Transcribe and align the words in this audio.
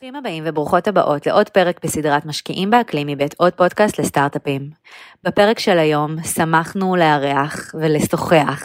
ברוכים 0.00 0.16
הבאים 0.16 0.44
וברוכות 0.46 0.88
הבאות 0.88 1.26
לעוד 1.26 1.48
פרק 1.48 1.80
בסדרת 1.84 2.26
משקיעים 2.26 2.70
באקלים 2.70 3.06
מבית 3.06 3.34
עוד 3.38 3.52
פודקאסט 3.52 4.00
לסטארט-אפים. 4.00 4.70
בפרק 5.24 5.58
של 5.58 5.78
היום 5.78 6.22
שמחנו 6.22 6.96
לארח 6.96 7.74
ולשוחח 7.74 8.62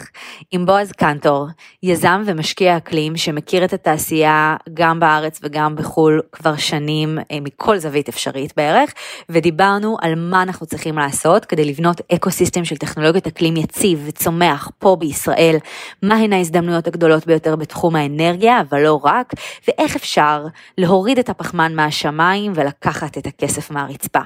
עם 0.50 0.66
בועז 0.66 0.92
קנטור, 0.92 1.46
יזם 1.82 2.22
ומשקיע 2.26 2.76
אקלים 2.76 3.16
שמכיר 3.16 3.64
את 3.64 3.72
התעשייה 3.72 4.56
גם 4.74 5.00
בארץ 5.00 5.40
וגם 5.42 5.76
בחו"ל 5.76 6.20
כבר 6.32 6.56
שנים 6.56 7.18
אה, 7.18 7.38
מכל 7.40 7.78
זווית 7.78 8.08
אפשרית 8.08 8.52
בערך, 8.56 8.92
ודיברנו 9.28 9.96
על 10.00 10.14
מה 10.14 10.42
אנחנו 10.42 10.66
צריכים 10.66 10.98
לעשות 10.98 11.44
כדי 11.44 11.64
לבנות 11.64 12.00
אקו 12.14 12.30
סיסטם 12.30 12.64
של 12.64 12.76
טכנולוגיות 12.76 13.26
אקלים 13.26 13.56
יציב 13.56 14.04
וצומח 14.06 14.70
פה 14.78 14.96
בישראל, 15.00 15.56
מהן 16.02 16.32
ההזדמנויות 16.32 16.86
הגדולות 16.86 17.26
ביותר 17.26 17.56
בתחום 17.56 17.96
האנרגיה, 17.96 18.60
אבל 18.60 18.80
לא 18.80 19.00
רק, 19.04 19.32
ואיך 19.68 19.96
אפשר 19.96 20.46
להוריד 20.78 21.18
את 21.24 21.28
הפחמן 21.28 21.74
מהשמיים 21.74 22.52
ולקחת 22.54 23.18
את 23.18 23.26
הכסף 23.26 23.70
מהרצפה. 23.70 24.20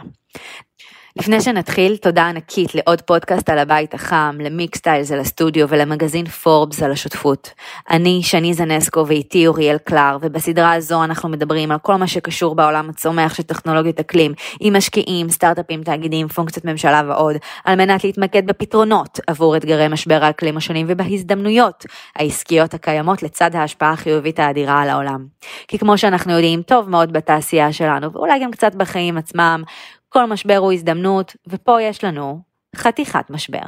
לפני 1.19 1.41
שנתחיל, 1.41 1.97
תודה 1.97 2.29
ענקית 2.29 2.75
לעוד 2.75 3.01
פודקאסט 3.03 3.51
על 3.51 3.59
הבית 3.59 3.95
החם, 3.95 4.37
למיקסטיילס 4.41 5.13
על 5.13 5.21
הסטודיו 5.21 5.69
ולמגזין 5.69 6.27
פורבס 6.27 6.83
על 6.83 6.93
השותפות. 6.93 7.51
אני 7.91 8.21
שני 8.23 8.55
זנסקו 8.55 9.07
ואיתי 9.07 9.47
אוריאל 9.47 9.79
קלר, 9.79 10.17
ובסדרה 10.21 10.73
הזו 10.73 11.05
אנחנו 11.05 11.29
מדברים 11.29 11.71
על 11.71 11.79
כל 11.79 11.97
מה 11.97 12.07
שקשור 12.07 12.55
בעולם 12.55 12.91
הצומח 12.91 13.35
של 13.35 13.43
טכנולוגיות 13.43 14.01
אקלים, 14.01 14.35
עם 14.61 14.77
משקיעים, 14.77 15.29
סטארט-אפים, 15.29 15.83
תאגידים, 15.83 16.29
פונקציות 16.29 16.65
ממשלה 16.65 17.03
ועוד, 17.09 17.37
על 17.65 17.77
מנת 17.77 18.05
להתמקד 18.05 18.47
בפתרונות 18.47 19.21
עבור 19.27 19.57
אתגרי 19.57 19.89
משבר 19.89 20.25
האקלים 20.25 20.57
השונים 20.57 20.87
ובהזדמנויות 20.89 21.85
העסקיות 22.17 22.75
הקיימות 22.75 23.23
לצד 23.23 23.57
ההשפעה 23.57 23.93
החיובית 23.93 24.39
האדירה 24.39 24.83
על 24.83 24.89
העולם. 24.89 25.27
כי 25.69 25.79
כמו 25.79 25.99
שאנחנו 25.99 26.33
יודעים 26.33 26.63
טוב 26.63 26.89
מאוד 26.89 27.13
בתעשייה 27.13 27.73
שלנו, 27.73 28.13
ואולי 28.13 28.41
גם 28.41 28.51
קצת 28.51 28.75
בחיים 28.75 29.19
עצמם, 29.19 29.63
כל 30.09 30.25
משבר 30.25 30.57
הוא 30.57 30.73
הזדמנות, 30.73 31.37
ופה 31.47 31.83
יש 31.83 32.05
לנו 32.05 32.43
חתיכת 32.77 33.31
משבר. 33.31 33.59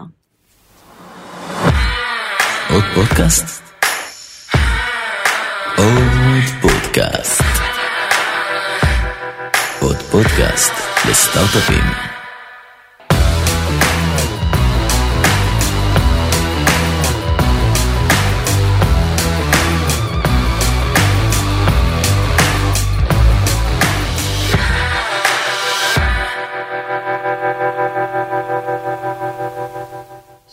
עוד 2.70 2.84
פודקאסט? 2.95 3.62
עוד 5.77 6.42
פודקאסט. 6.62 7.42
עוד 9.81 9.97
פודקאסט 9.97 10.73
לסטארט-אפים. 11.11 12.09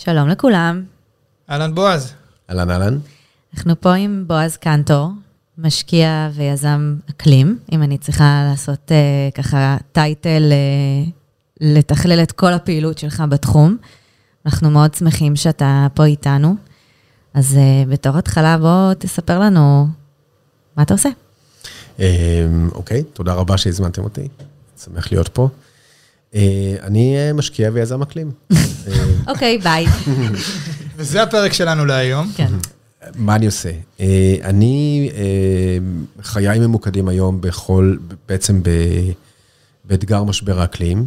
שלום 0.10 0.30
לכולם, 0.30 0.84
אהלן 1.50 1.76
בועז. 1.76 2.14
אהלן 2.50 2.72
אהלן. 2.72 2.98
אנחנו 3.54 3.82
פה 3.82 3.94
עם 3.94 4.24
בועז 4.28 4.58
קנטור, 4.58 5.10
משקיע 5.58 6.30
ויזם 6.34 6.96
אקלים, 7.10 7.60
אם 7.72 7.84
אני 7.84 7.98
צריכה 7.98 8.48
לעשות 8.50 8.92
uh, 8.92 9.36
ככה 9.36 9.78
טייטל 9.92 10.52
uh, 10.52 11.12
לתכלל 11.62 12.24
את 12.24 12.32
כל 12.32 12.54
הפעילות 12.54 12.98
שלך 12.98 13.24
בתחום. 13.30 13.78
אנחנו 14.46 14.70
מאוד 14.70 14.94
שמחים 14.94 15.36
שאתה 15.36 15.88
פה 15.94 16.06
איתנו. 16.06 16.56
אז 17.34 17.58
uh, 17.58 17.90
בתור 17.90 18.18
התחלה 18.18 18.58
בוא 18.58 18.94
תספר 18.94 19.40
לנו 19.40 19.88
מה 20.78 20.84
אתה 20.84 20.94
עושה. 20.94 21.10
אמ, 22.00 22.06
אוקיי, 22.76 23.04
תודה 23.04 23.34
רבה 23.34 23.58
שהזמנתם 23.58 24.04
אותי. 24.04 24.28
שמח 24.84 25.12
להיות 25.12 25.28
פה. 25.28 25.50
אה, 26.38 26.76
אני 26.84 27.18
אה, 27.18 27.34
משקיע 27.34 27.70
ויזם 27.74 28.02
אקלים. 28.02 28.32
אה, 28.52 28.58
אוקיי, 29.28 29.58
ביי. 29.58 29.86
וזה 30.98 31.24
הפרק 31.24 31.54
שלנו 31.54 31.86
להיום. 31.86 32.32
כן. 32.36 32.54
מה 33.16 33.36
אני 33.36 33.46
עושה? 33.46 33.70
אני, 34.44 35.10
חיי 36.22 36.60
ממוקדים 36.60 37.08
היום 37.08 37.42
בכל, 37.42 37.96
בעצם 38.28 38.64
ב, 38.64 38.70
באתגר 39.86 40.24
משבר 40.24 40.62
האקלים. 40.62 41.06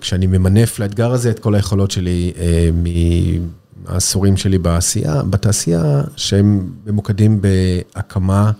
כשאני 0.00 0.26
ממנף 0.26 0.78
לאתגר 0.78 1.12
הזה 1.12 1.30
את 1.30 1.38
כל 1.38 1.54
היכולות 1.54 1.90
שלי 1.90 2.32
מהעשורים 3.84 4.36
שלי 4.36 4.58
בעשייה, 4.58 5.22
בתעשייה, 5.22 6.02
שהם 6.16 6.70
ממוקדים 6.86 7.40
בהקמה 7.40 8.50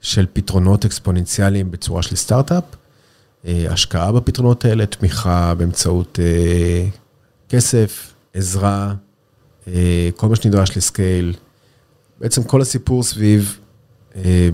של 0.00 0.26
פתרונות 0.32 0.84
אקספוננציאליים 0.84 1.70
בצורה 1.70 2.02
של 2.02 2.16
סטארט-אפ, 2.16 2.64
השקעה 3.44 4.12
בפתרונות 4.12 4.64
האלה, 4.64 4.86
תמיכה 4.86 5.54
באמצעות 5.54 6.18
אה, 6.22 6.86
כסף, 7.48 8.12
עזרה, 8.34 8.94
אה, 9.68 10.08
כל 10.16 10.28
מה 10.28 10.36
שנדרש 10.36 10.76
לסקייל. 10.76 11.34
בעצם 12.20 12.42
כל 12.42 12.60
הסיפור 12.60 13.02
סביב 13.02 13.58
אה, 14.16 14.48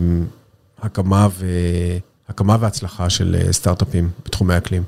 הקמה, 0.83 1.29
ו... 1.33 1.47
הקמה 2.29 2.57
והצלחה 2.61 3.11
של 3.11 3.37
אה, 3.39 3.53
סטארט-אפים 3.53 4.11
בתחומי 4.25 4.55
האקלים. 4.55 4.83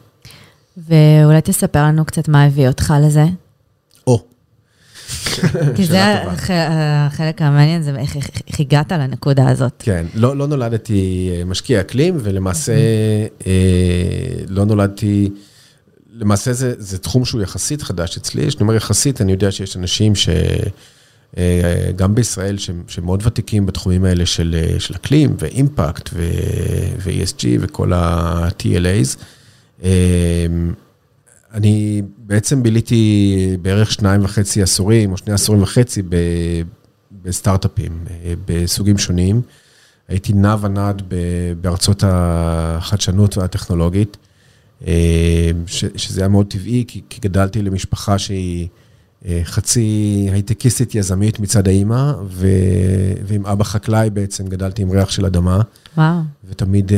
ואולי 0.76 1.40
תספר 1.44 1.82
לנו 1.82 2.04
קצת 2.04 2.28
מה 2.28 2.44
הביא 2.44 2.68
אותך 2.68 2.94
לזה. 3.02 3.24
או, 5.54 5.74
כי 5.76 5.84
זה 5.84 5.98
החלק 6.50 7.42
המעניין, 7.42 7.82
זה 7.82 7.96
איך 8.48 8.60
הגעת 8.60 8.92
לנקודה 8.92 9.48
הזאת. 9.48 9.72
כן, 9.78 10.06
לא, 10.14 10.36
לא 10.36 10.46
נולדתי 10.46 11.30
אה, 11.32 11.44
משקיע 11.44 11.80
אקלים, 11.80 12.18
ולמעשה 12.22 12.72
אה, 13.46 13.52
לא 14.48 14.64
נולדתי, 14.64 15.30
למעשה 16.12 16.52
זה, 16.52 16.74
זה 16.78 16.98
תחום 16.98 17.24
שהוא 17.24 17.42
יחסית 17.42 17.82
חדש 17.82 18.16
אצלי. 18.16 18.48
כשאני 18.48 18.62
אומר 18.62 18.74
יחסית, 18.74 19.20
אני 19.20 19.32
יודע 19.32 19.50
שיש 19.50 19.76
אנשים 19.76 20.14
ש... 20.14 20.28
אה, 21.38 21.90
גם 21.96 22.14
בישראל, 22.14 22.58
שהם, 22.58 22.82
שמאוד 22.88 23.22
ותיקים 23.26 23.66
בתחומים 23.66 24.04
האלה 24.04 24.26
של, 24.26 24.56
אה, 24.58 24.80
של 24.80 24.94
אקלים 24.94 25.36
ואימפקט 25.38 26.10
ו- 26.12 26.22
ו-ESG 26.98 27.44
וכל 27.60 27.92
ה-TLAs. 27.92 29.18
אני 31.54 32.02
בעצם 32.18 32.62
ביליתי 32.62 33.56
בערך 33.62 33.92
שניים 33.92 34.24
וחצי 34.24 34.62
עשורים, 34.62 35.12
או 35.12 35.16
שני 35.16 35.32
עשורים 35.32 35.62
וחצי 35.62 36.02
ב- 36.02 36.62
בסטארט-אפים, 37.22 38.04
אה, 38.10 38.34
בסוגים 38.46 38.98
שונים. 38.98 39.40
הייתי 40.08 40.32
נע 40.32 40.56
ונד 40.60 41.02
בארצות 41.60 42.04
החדשנות 42.06 43.36
והטכנולוגית, 43.38 44.16
אה, 44.86 45.50
ש- 45.66 45.84
שזה 45.96 46.20
היה 46.20 46.28
מאוד 46.28 46.46
טבעי, 46.46 46.84
כי, 46.88 47.00
כי 47.08 47.20
גדלתי 47.20 47.62
למשפחה 47.62 48.18
שהיא 48.18 48.68
אה, 49.26 49.40
חצי 49.44 49.82
הייטקיסטית 50.32 50.94
יזמית 50.94 51.40
מצד 51.40 51.68
האימא, 51.68 52.12
ו- 52.28 52.48
ועם 53.26 53.46
אבא 53.46 53.64
חקלאי 53.64 54.10
בעצם 54.10 54.46
גדלתי 54.46 54.82
עם 54.82 54.90
ריח 54.90 55.10
של 55.10 55.26
אדמה. 55.26 55.60
וואו. 55.96 56.18
ותמיד 56.50 56.92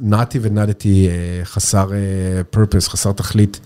נעתי 0.00 0.38
ונדתי 0.42 1.08
אה, 1.08 1.44
חסר 1.44 1.90
פרפס, 2.50 2.88
חסר 2.88 3.12
תכלית 3.12 3.60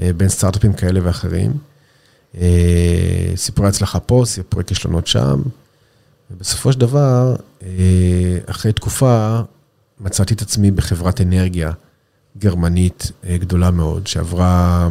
אה, 0.00 0.10
בין 0.16 0.28
סטארט-אפים 0.28 0.72
כאלה 0.72 1.00
ואחרים. 1.02 1.52
אה, 2.38 3.32
סיפורי 3.36 3.68
הצלחה 3.68 4.00
פה, 4.00 4.22
סיפורי 4.26 4.64
כישלונות 4.64 5.06
שם. 5.06 5.42
ובסופו 6.30 6.72
של 6.72 6.78
דבר, 6.80 7.36
אה, 7.62 8.38
אחרי 8.46 8.72
תקופה, 8.72 9.40
מצאתי 10.00 10.34
את 10.34 10.42
עצמי 10.42 10.70
בחברת 10.70 11.20
אנרגיה 11.20 11.72
גרמנית 12.38 13.12
אה, 13.24 13.36
גדולה 13.38 13.70
מאוד, 13.70 14.06
שעברה 14.06 14.88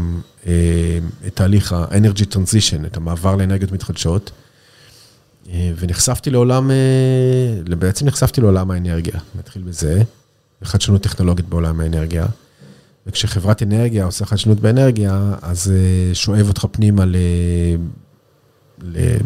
אה, 0.47 0.99
את 1.27 1.35
תהליך 1.35 1.73
ה-Energy 1.73 2.25
Transition, 2.33 2.85
את 2.85 2.97
המעבר 2.97 3.35
לאנרגיות 3.35 3.71
מתחדשות. 3.71 4.31
אה, 5.49 5.71
ונחשפתי 5.75 6.29
לעולם, 6.29 6.71
אה, 6.71 7.75
בעצם 7.75 8.05
נחשפתי 8.05 8.41
לעולם 8.41 8.71
האנרגיה, 8.71 9.19
נתחיל 9.35 9.61
בזה, 9.61 10.03
בחדשנות 10.61 11.03
טכנולוגית 11.03 11.45
בעולם 11.49 11.79
האנרגיה. 11.79 12.25
וכשחברת 13.07 13.63
אנרגיה 13.63 14.05
עושה 14.05 14.25
חדשנות 14.25 14.59
באנרגיה, 14.59 15.33
אז 15.41 15.71
אה, 15.71 16.15
שואב 16.15 16.47
אותך 16.47 16.65
פנימה 16.71 17.05
ל... 17.05 17.15
ל... 18.81 19.17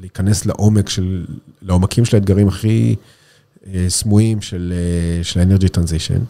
להיכנס 0.00 0.46
לעומק 0.46 0.88
של, 0.88 1.26
לעומקים 1.62 2.04
של 2.04 2.16
האתגרים 2.16 2.48
הכי 2.48 2.96
אה, 3.74 3.86
סמויים 3.88 4.40
של, 4.40 4.72
אה, 4.76 5.24
של 5.24 5.40
האנרגי 5.40 5.68
טרנזישן. 5.68 6.20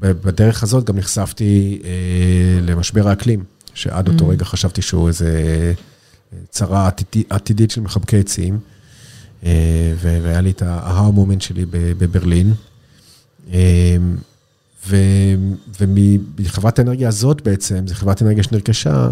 בדרך 0.00 0.62
הזאת 0.62 0.84
גם 0.84 0.96
נחשפתי 0.96 1.82
למשבר 2.62 3.08
האקלים, 3.08 3.44
שעד 3.74 4.08
אותו 4.08 4.24
Mm. 4.24 4.28
רגע 4.28 4.44
חשבתי 4.44 4.82
שהוא 4.82 5.08
איזה 5.08 5.72
צרה 6.50 6.90
עתידית, 7.30 7.70
של 7.70 7.80
מחבקי 7.80 8.18
עצים, 8.18 8.58
והיה 9.98 10.40
לי 10.40 10.50
את 10.50 10.62
ההר 10.62 11.10
מומנט 11.10 11.42
שלי 11.42 11.66
בברלין. 11.70 12.52
אה, 13.52 13.96
ומחברת 15.80 16.78
האנרגיה 16.78 17.08
הזאת 17.08 17.42
בעצם, 17.42 17.86
זו 17.86 17.94
חברת 17.94 18.22
אנרגיה 18.22 18.42
שנרכשה, 18.42 19.08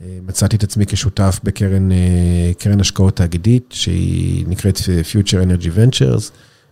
אה, 0.00 0.18
מצאתי 0.26 0.56
את 0.56 0.62
עצמי 0.62 0.86
כשותף 0.86 1.40
בקרן 1.44 1.92
אה, 1.92 2.52
קרן 2.58 2.80
השקעות 2.80 3.16
תאגידית, 3.16 3.64
שהיא 3.70 4.44
נקראת 4.48 4.76
Future 4.76 5.44
Energy 5.46 5.68
Ventures. 5.76 6.30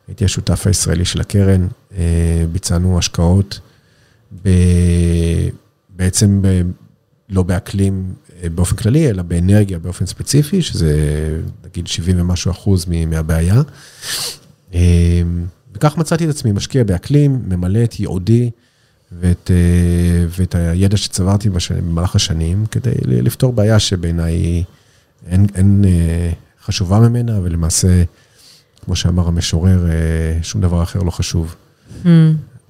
הייתי 0.08 0.24
השותף 0.24 0.66
הישראלי 0.66 1.04
של 1.04 1.20
הקרן, 1.20 1.66
אה, 1.96 2.44
ביצענו 2.52 2.98
השקעות 2.98 3.60
ב, 4.42 4.48
בעצם 5.96 6.42
ב, 6.42 6.62
לא 7.28 7.42
באקלים 7.42 8.14
אה, 8.25 8.25
באופן 8.54 8.76
כללי, 8.76 9.10
אלא 9.10 9.22
באנרגיה 9.22 9.78
באופן 9.78 10.06
ספציפי, 10.06 10.62
שזה 10.62 10.92
נגיד 11.64 11.86
70 11.86 12.20
ומשהו 12.20 12.50
אחוז 12.50 12.86
מהבעיה. 13.06 13.62
אה, 14.74 15.22
וכך 15.74 15.96
מצאתי 15.96 16.24
את 16.24 16.30
עצמי 16.30 16.52
משקיע 16.52 16.84
באקלים, 16.84 17.42
ממלא 17.48 17.84
את 17.84 18.00
ייעודי 18.00 18.50
ואת, 19.20 19.50
אה, 19.50 20.26
ואת 20.38 20.54
הידע 20.54 20.96
שצברתי 20.96 21.48
במהלך 21.50 22.16
השנים, 22.16 22.66
כדי 22.70 22.92
לפתור 23.04 23.52
בעיה 23.52 23.78
שבעיניי 23.78 24.64
אין, 25.26 25.46
אין 25.54 25.84
אה, 25.86 26.30
חשובה 26.64 27.00
ממנה, 27.00 27.40
ולמעשה, 27.42 28.02
כמו 28.84 28.96
שאמר 28.96 29.28
המשורר, 29.28 29.86
אה, 29.90 30.42
שום 30.42 30.60
דבר 30.60 30.82
אחר 30.82 31.02
לא 31.02 31.10
חשוב. 31.10 31.54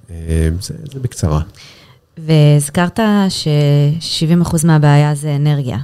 אה, 0.09 0.49
זה, 0.61 0.73
זה 0.93 0.99
בקצרה. 0.99 1.41
והזכרת 2.17 2.99
ש-70% 3.29 4.65
מהבעיה 4.67 5.15
זה 5.15 5.35
אנרגיה, 5.35 5.77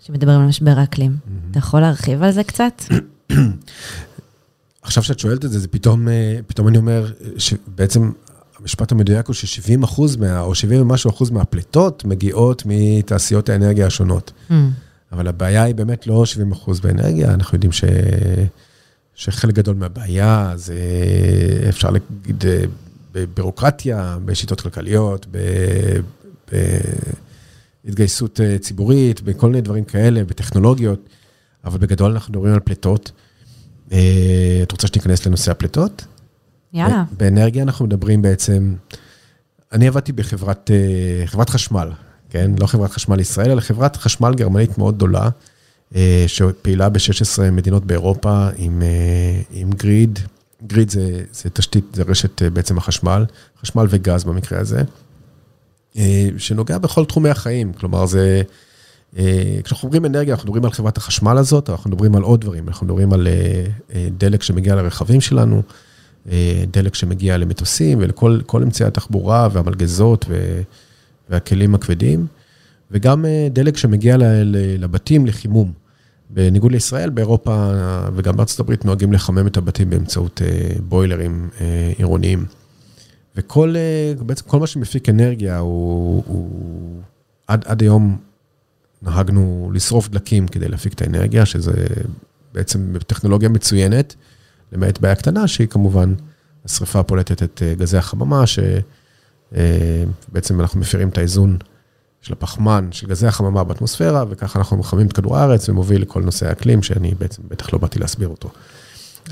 שמדברים 0.00 0.40
על 0.40 0.46
משבר 0.46 0.78
האקלים. 0.78 1.16
אתה 1.50 1.58
יכול 1.58 1.80
להרחיב 1.80 2.22
על 2.22 2.30
זה 2.30 2.44
קצת? 2.44 2.82
עכשיו 4.82 5.02
שאת 5.02 5.18
שואלת 5.18 5.44
את 5.44 5.50
זה, 5.50 5.58
זה 5.58 5.68
פתאום, 5.68 6.08
אה, 6.08 6.38
פתאום 6.46 6.68
אני 6.68 6.78
אומר 6.78 7.12
שבעצם 7.38 8.10
המשפט 8.60 8.92
המדויק 8.92 9.26
הוא 9.26 9.34
ש-70 9.34 9.84
אחוז 9.84 10.16
מה, 10.16 10.40
או 10.40 10.54
70 10.54 10.82
ומשהו 10.82 11.10
אחוז 11.10 11.30
מהפליטות 11.30 12.04
מגיעות 12.04 12.62
מתעשיות 12.66 13.48
האנרגיה 13.48 13.86
השונות. 13.86 14.32
Hmm. 14.50 14.52
אבל 15.12 15.28
הבעיה 15.28 15.62
היא 15.62 15.74
באמת 15.74 16.06
לא 16.06 16.26
70 16.26 16.52
אחוז 16.52 16.80
באנרגיה, 16.80 17.34
אנחנו 17.34 17.56
יודעים 17.56 17.72
ש... 17.72 17.84
שחלק 19.14 19.54
גדול 19.54 19.76
מהבעיה 19.76 20.52
זה, 20.56 20.74
אפשר 21.68 21.90
להגיד, 21.90 22.46
אה, 22.46 22.64
בבירוקרטיה, 23.12 24.18
בשיטות 24.24 24.60
כלכליות, 24.60 25.26
בהתגייסות 27.84 28.40
אה, 28.40 28.58
ציבורית, 28.58 29.20
בכל 29.20 29.46
מיני 29.46 29.60
דברים 29.60 29.84
כאלה, 29.84 30.24
בטכנולוגיות, 30.24 31.08
אבל 31.64 31.78
בגדול 31.78 32.12
אנחנו 32.12 32.32
מדברים 32.32 32.54
על 32.54 32.60
פליטות. 32.60 33.12
אה, 33.92 34.60
את 34.62 34.72
רוצה 34.72 34.86
שניכנס 34.86 35.26
לנושא 35.26 35.50
הפליטות? 35.50 36.04
יאללה. 36.72 37.04
באנרגיה 37.16 37.62
אנחנו 37.62 37.86
מדברים 37.86 38.22
בעצם, 38.22 38.74
אני 39.72 39.88
עבדתי 39.88 40.12
בחברת 40.12 40.70
אה, 40.70 41.26
חברת 41.26 41.50
חשמל, 41.50 41.90
כן? 42.30 42.50
לא 42.60 42.66
חברת 42.66 42.90
חשמל 42.90 43.20
ישראל, 43.20 43.50
אלא 43.50 43.60
חברת 43.60 43.96
חשמל 43.96 44.34
גרמנית 44.34 44.78
מאוד 44.78 44.96
גדולה, 44.96 45.28
שפעילה 46.26 46.88
ב-16 46.88 47.50
מדינות 47.52 47.84
באירופה 47.84 48.48
עם, 48.56 48.82
עם 49.50 49.70
גריד. 49.70 50.18
גריד 50.66 50.90
זה, 50.90 51.22
זה 51.32 51.50
תשתית, 51.50 51.84
זה 51.92 52.02
רשת 52.02 52.42
אה, 52.42 52.50
בעצם 52.50 52.78
החשמל, 52.78 53.24
חשמל 53.60 53.86
וגז 53.90 54.24
במקרה 54.24 54.58
הזה, 54.58 54.82
אה, 55.96 56.28
שנוגע 56.38 56.78
בכל 56.78 57.04
תחומי 57.04 57.28
החיים, 57.28 57.72
כלומר 57.72 58.06
זה... 58.06 58.42
אה, 59.18 59.58
כשאנחנו 59.64 59.88
מדברים 59.88 60.04
אנרגיה, 60.04 60.34
אנחנו 60.34 60.46
מדברים 60.46 60.64
על 60.64 60.70
חברת 60.70 60.96
החשמל 60.96 61.38
הזאת, 61.38 61.70
אנחנו 61.70 61.90
מדברים 61.90 62.14
על 62.16 62.22
עוד 62.22 62.40
דברים, 62.40 62.68
אנחנו 62.68 62.86
מדברים 62.86 63.12
על 63.12 63.28
דלק 64.18 64.42
שמגיע 64.42 64.74
לרכבים 64.74 65.20
שלנו, 65.20 65.62
דלק 66.70 66.94
שמגיע 66.94 67.36
למטוסים 67.36 67.98
ולכל 68.00 68.40
כל 68.46 68.62
אמצעי 68.62 68.86
התחבורה 68.86 69.48
והמלגזות 69.52 70.26
והכלים 71.30 71.74
הכבדים, 71.74 72.26
וגם 72.90 73.24
דלק 73.52 73.76
שמגיע 73.76 74.16
לבתים 74.78 75.26
לחימום. 75.26 75.72
בניגוד 76.34 76.72
לישראל, 76.72 77.10
באירופה 77.10 77.72
וגם 78.14 78.36
בארצות 78.36 78.60
הברית 78.60 78.84
נוהגים 78.84 79.12
לחמם 79.12 79.46
את 79.46 79.56
הבתים 79.56 79.90
באמצעות 79.90 80.42
אה, 80.42 80.74
בוילרים 80.88 81.48
אה, 81.60 81.92
עירוניים. 81.98 82.46
וכל, 83.36 83.74
אה, 83.76 84.24
בעצם 84.24 84.44
כל 84.46 84.58
מה 84.60 84.66
שמפיק 84.66 85.08
אנרגיה 85.08 85.58
הוא, 85.58 86.22
הוא 86.26 87.00
עד, 87.46 87.64
עד 87.66 87.82
היום 87.82 88.16
נהגנו 89.02 89.70
לשרוף 89.74 90.08
דלקים 90.08 90.48
כדי 90.48 90.68
להפיק 90.68 90.92
את 90.92 91.02
האנרגיה, 91.02 91.46
שזה 91.46 91.72
בעצם 92.52 92.94
טכנולוגיה 93.06 93.48
מצוינת, 93.48 94.14
למעט 94.72 94.98
בעיה 94.98 95.14
קטנה, 95.14 95.48
שהיא 95.48 95.68
כמובן, 95.68 96.14
השריפה 96.64 97.02
פולטת 97.02 97.42
את 97.42 97.62
גזי 97.78 97.96
החממה, 97.96 98.44
שבעצם 99.52 100.60
אנחנו 100.60 100.80
מפרים 100.80 101.08
את 101.08 101.18
האיזון 101.18 101.56
של 102.22 102.32
הפחמן, 102.32 102.88
של 102.90 103.06
גזי 103.06 103.26
החממה 103.26 103.64
באטמוספירה, 103.64 104.24
וככה 104.30 104.58
אנחנו 104.58 104.76
מחממים 104.76 105.06
את 105.06 105.12
כדור 105.12 105.36
הארץ 105.36 105.68
ומוביל 105.68 106.02
לכל 106.02 106.22
נושא 106.22 106.48
האקלים, 106.48 106.82
שאני 106.82 107.14
בעצם 107.18 107.42
בטח 107.48 107.72
לא 107.72 107.78
באתי 107.78 107.98
להסביר 107.98 108.28
אותו. 108.28 108.50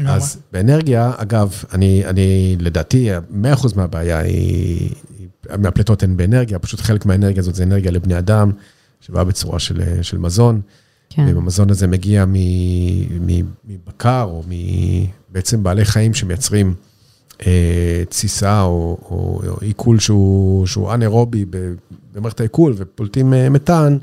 אז 0.06 0.38
באנרגיה, 0.52 1.12
אגב, 1.16 1.62
אני, 1.72 2.06
אני 2.06 2.56
לדעתי, 2.60 3.08
100% 3.16 3.76
מהבעיה 3.76 4.18
היא, 4.18 4.90
מהפליטות 5.58 6.02
הן 6.02 6.16
באנרגיה, 6.16 6.58
פשוט 6.58 6.80
חלק 6.80 7.06
מהאנרגיה 7.06 7.40
הזאת 7.40 7.54
זה 7.54 7.62
אנרגיה 7.62 7.90
לבני 7.90 8.18
אדם, 8.18 8.50
שבאה 9.00 9.24
בצורה 9.24 9.58
של, 9.58 10.02
של 10.02 10.18
מזון, 10.18 10.60
כן. 11.10 11.22
ואם 11.26 11.36
המזון 11.36 11.70
הזה 11.70 11.86
מגיע 11.86 12.24
מבקר, 13.64 14.22
או 14.22 14.42
בעצם 15.28 15.62
בעלי 15.62 15.84
חיים 15.84 16.14
שמייצרים 16.14 16.74
תסיסה 18.08 18.62
או, 18.62 18.98
או, 19.10 19.40
או 19.48 19.56
עיכול 19.60 19.98
שהוא, 19.98 20.66
שהוא 20.66 20.94
אנאירובי 20.94 21.44
במערכת 22.14 22.40
העיכול 22.40 22.74
ופולטים 22.76 23.34
אה, 23.34 23.48
מתאן, 23.48 23.98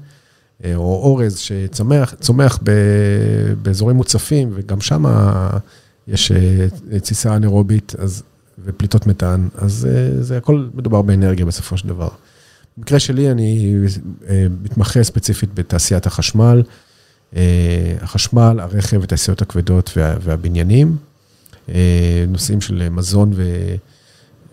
אה, 0.65 0.75
או 0.75 1.01
אורז 1.03 1.37
שצומח 1.37 2.59
באזורים 3.61 3.95
מוצפים, 3.95 4.51
וגם 4.53 4.81
שם 4.81 5.05
יש 6.07 6.31
אה, 6.31 6.67
תסיסה 6.99 7.35
אנאירובית 7.35 7.95
ופליטות 8.65 9.07
מתאן, 9.07 9.47
אז 9.55 9.87
אה, 9.91 10.23
זה 10.23 10.37
הכל 10.37 10.67
מדובר 10.73 11.01
באנרגיה 11.01 11.45
בסופו 11.45 11.77
של 11.77 11.87
דבר. 11.87 12.09
במקרה 12.77 12.99
שלי 12.99 13.31
אני 13.31 13.75
אה, 14.29 14.47
מתמחה 14.63 15.03
ספציפית 15.03 15.53
בתעשיית 15.53 16.05
החשמל, 16.05 16.63
אה, 17.35 17.95
החשמל, 18.01 18.59
הרכב, 18.59 19.03
התעשיות 19.03 19.41
הכבדות 19.41 19.91
וה, 19.97 20.15
והבניינים, 20.21 20.87
אה, 20.87 21.16
נושאים 22.27 22.61
של 22.61 22.89
מזון 22.89 23.31
ו... 23.35 23.75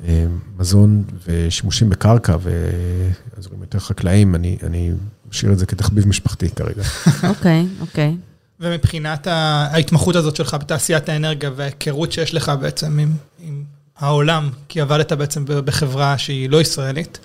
אה, 0.08 0.24
מזון 0.58 1.04
ושימושים 1.26 1.90
בקרקע 1.90 2.36
ואזורים 2.40 3.60
יותר 3.60 3.78
חקלאיים, 3.78 4.34
אני, 4.34 4.56
אני 4.62 4.90
משאיר 5.30 5.52
את 5.52 5.58
זה 5.58 5.66
כתחביב 5.66 6.08
משפחתי 6.08 6.50
כרגע. 6.50 6.82
אוקיי, 7.30 7.66
אוקיי. 7.80 8.16
ומבחינת 8.60 9.26
ה- 9.26 9.68
ההתמחות 9.72 10.16
הזאת 10.16 10.36
שלך 10.36 10.56
בתעשיית 10.60 11.08
האנרגיה 11.08 11.50
וההיכרות 11.56 12.12
שיש 12.12 12.34
לך 12.34 12.52
בעצם 12.60 12.98
עם, 12.98 13.12
עם 13.40 13.64
העולם, 13.98 14.50
כי 14.68 14.80
עבדת 14.80 15.12
בעצם 15.12 15.44
בחברה 15.46 16.18
שהיא 16.18 16.50
לא 16.50 16.60
ישראלית, 16.60 17.18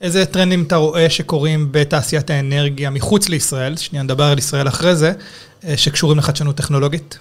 איזה 0.00 0.26
טרנדים 0.26 0.62
אתה 0.62 0.76
רואה 0.76 1.10
שקורים 1.10 1.68
בתעשיית 1.70 2.30
האנרגיה 2.30 2.90
מחוץ 2.90 3.28
לישראל, 3.28 3.76
שנייה 3.76 4.02
נדבר 4.02 4.24
על 4.24 4.38
ישראל 4.38 4.68
אחרי 4.68 4.96
זה, 4.96 5.12
אה, 5.64 5.76
שקשורים 5.76 6.18
לחדשנות 6.18 6.56
טכנולוגית? 6.56 7.18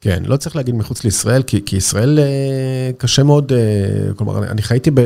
כן, 0.00 0.22
לא 0.26 0.36
צריך 0.36 0.56
להגיד 0.56 0.74
מחוץ 0.74 1.04
לישראל, 1.04 1.42
כי, 1.42 1.60
כי 1.66 1.76
ישראל 1.76 2.18
אה, 2.18 2.90
קשה 2.98 3.22
מאוד, 3.22 3.52
אה, 3.52 4.14
כלומר, 4.16 4.44
אני, 4.50 4.62
חייתי, 4.62 4.90
ב, 4.90 5.00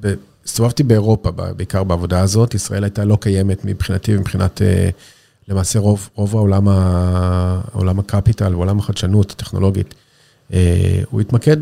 ב, 0.00 0.14
הסתובבתי 0.44 0.82
באירופה, 0.82 1.30
בעיקר 1.30 1.84
בעבודה 1.84 2.20
הזאת, 2.20 2.54
ישראל 2.54 2.84
הייתה 2.84 3.04
לא 3.04 3.18
קיימת 3.20 3.64
מבחינתי, 3.64 4.16
מבחינת 4.16 4.62
אה, 4.62 4.88
למעשה 5.48 5.78
רוב, 5.78 6.08
רוב 6.14 6.36
העולם, 6.36 6.68
ה, 6.68 7.60
העולם 7.74 7.98
ה 7.98 8.05
capital 8.05 8.54
ועולם 8.54 8.78
החדשנות 8.78 9.30
הטכנולוגית. 9.30 9.94
הוא 11.10 11.20
התמקד, 11.20 11.56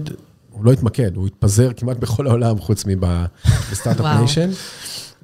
הוא 0.50 0.64
לא 0.64 0.72
התמקד, 0.72 1.16
הוא 1.16 1.26
התפזר 1.26 1.70
כמעט 1.76 1.96
בכל 1.96 2.26
העולם, 2.26 2.58
חוץ 2.58 2.84
מב 2.86 3.13
startup 3.13 4.06
nation. 4.18 4.50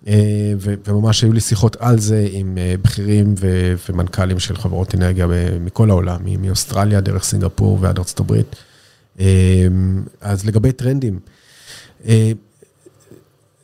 אה, 0.09 0.53
וממש 0.59 1.23
היו 1.23 1.33
לי 1.33 1.41
שיחות 1.41 1.77
על 1.81 1.99
זה 1.99 2.29
עם 2.33 2.59
אה, 2.59 2.75
בכירים 2.83 3.35
ומנכ"לים 3.89 4.39
של 4.39 4.57
חברות 4.57 4.95
אנרגיה 4.95 5.27
ב- 5.27 5.59
מכל 5.61 5.91
העולם, 5.91 6.21
מאוסטרליה, 6.39 7.01
דרך 7.01 7.25
סינגפור 7.25 7.79
ועד 7.81 7.99
ארצות 7.99 8.21
הברית. 8.21 8.57
אה, 9.21 9.67
אז 10.21 10.47
לגבי 10.47 10.73
טרנדים, 10.73 11.19
אה, 12.07 12.33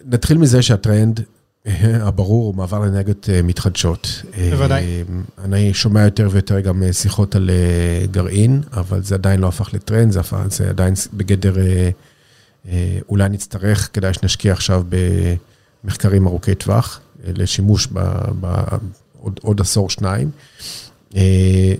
נתחיל 0.06 0.38
מזה 0.38 0.62
שהטרנד 0.62 1.20
אה, 1.66 2.06
הברור 2.06 2.46
הוא 2.46 2.54
מעבר 2.54 2.78
לאנרגיות 2.78 3.28
אה, 3.32 3.42
מתחדשות. 3.42 4.22
אה, 4.36 4.50
בוודאי. 4.50 5.04
אני 5.44 5.74
שומע 5.74 6.04
יותר 6.04 6.28
ויותר 6.32 6.60
גם 6.60 6.82
אה, 6.82 6.92
שיחות 6.92 7.36
על 7.36 7.50
אה, 7.50 8.06
גרעין, 8.06 8.62
אבל 8.72 9.02
זה 9.02 9.14
עדיין 9.14 9.40
לא 9.40 9.48
הפך 9.48 9.74
לטרנד, 9.74 10.12
זה, 10.12 10.20
הפך, 10.20 10.38
זה 10.50 10.68
עדיין 10.68 10.94
בגדר, 11.14 11.58
אה, 11.58 11.90
אה, 12.68 12.98
אולי 13.08 13.28
נצטרך, 13.28 13.90
כדאי 13.92 14.14
שנשקיע 14.14 14.52
עכשיו 14.52 14.82
במחקרים 15.84 16.26
ארוכי 16.26 16.54
טווח, 16.54 17.00
אה, 17.24 17.30
לשימוש 17.34 17.88
ב, 17.92 18.00
ב, 18.40 18.64
עוד, 19.42 19.60
עשור, 19.60 19.90
שניים. 19.90 20.30
אה, 21.16 21.74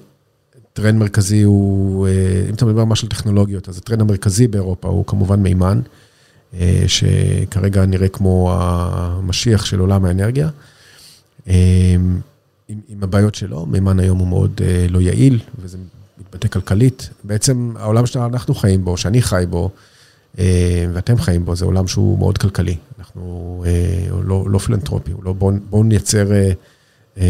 טרנד 0.73 0.99
מרכזי 0.99 1.43
הוא, 1.43 2.07
אה, 2.07 2.13
אם 2.49 2.55
אתה 2.55 2.67
מדבר 2.67 2.85
ממש 2.85 3.03
על 3.03 3.09
טכנולוגיות, 3.09 3.69
אז 3.69 3.79
הטרנד 3.79 4.01
המרכזי 4.01 4.49
באירופה 4.49 4.89
הוא 4.89 5.07
כמובן 5.07 5.41
מימן, 5.41 5.81
שכרגע 6.87 7.87
נראה 7.87 8.09
כמו 8.09 8.57
המשיח 8.59 9.65
של 9.65 9.79
עולם 9.81 10.05
האנרגיה. 10.05 10.49
עם, 11.47 12.21
עם 12.69 13.03
הבעיות 13.03 13.35
שלו, 13.35 13.67
מימן 13.67 14.01
היום 14.01 14.19
הוא 14.19 14.29
מאוד 14.29 14.61
לא 14.89 15.01
יעיל, 15.01 15.41
וזה 15.59 15.79
מתבטא 16.19 16.49
כלכלית. 16.49 17.11
בעצם 17.25 17.73
העולם 17.79 18.07
שאנחנו 18.07 18.55
חיים 18.55 18.85
בו, 18.85 18.97
שאני 18.97 19.23
חי 19.23 19.45
בו, 19.51 19.71
ואתם 20.93 21.19
חיים 21.19 21.45
בו, 21.45 21.57
זה 21.57 21.65
עולם 21.65 21.87
שהוא 21.87 22.19
מאוד 22.19 22.39
כלכלי. 22.39 22.77
אנחנו 22.99 23.65
uh, 23.67 24.15
לא, 24.25 24.45
לא 24.51 24.59
פילנטרופי, 24.59 25.13
לא, 25.23 25.33
בואו 25.33 25.55
בוא 25.71 25.85
נייצר 25.85 26.27
uh, 27.17 27.21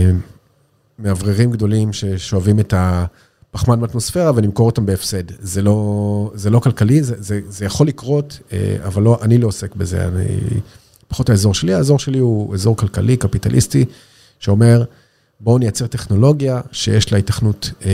מאווררים 0.99 1.51
גדולים 1.51 1.93
ששואבים 1.93 2.61
את 2.61 2.75
הפחמן 2.77 3.81
באטמוספירה 3.81 4.33
ונמכור 4.35 4.67
אותם 4.67 4.87
בהפסד. 4.87 5.23
זה 5.39 5.63
לא, 5.63 6.33
זה 6.35 6.51
לא 6.51 6.59
כלכלי, 6.59 7.03
זה, 7.03 7.15
זה, 7.19 7.41
זה 7.49 7.65
יכול 7.65 7.87
לקרות, 7.87 8.41
אבל 8.85 9.03
לא, 9.03 9.19
אני 9.23 9.39
לא 9.39 9.47
עוסק 9.47 9.75
בזה. 9.75 10.09
אני, 10.09 10.25
פחות 11.09 11.31
האזור 11.31 11.55
שלי, 11.55 11.75
האזור 11.75 11.99
שלי 11.99 12.19
הוא 12.19 12.55
אזור 12.55 12.77
כלכלי, 12.77 13.17
קפיטליסטי, 13.17 13.85
שאומר, 14.39 14.85
בואו 15.41 15.59
נייצר 15.59 15.87
טכנולוגיה 15.87 16.61
שיש 16.73 17.13
לה 17.13 17.19
התכנות 17.19 17.71
אה, 17.85 17.91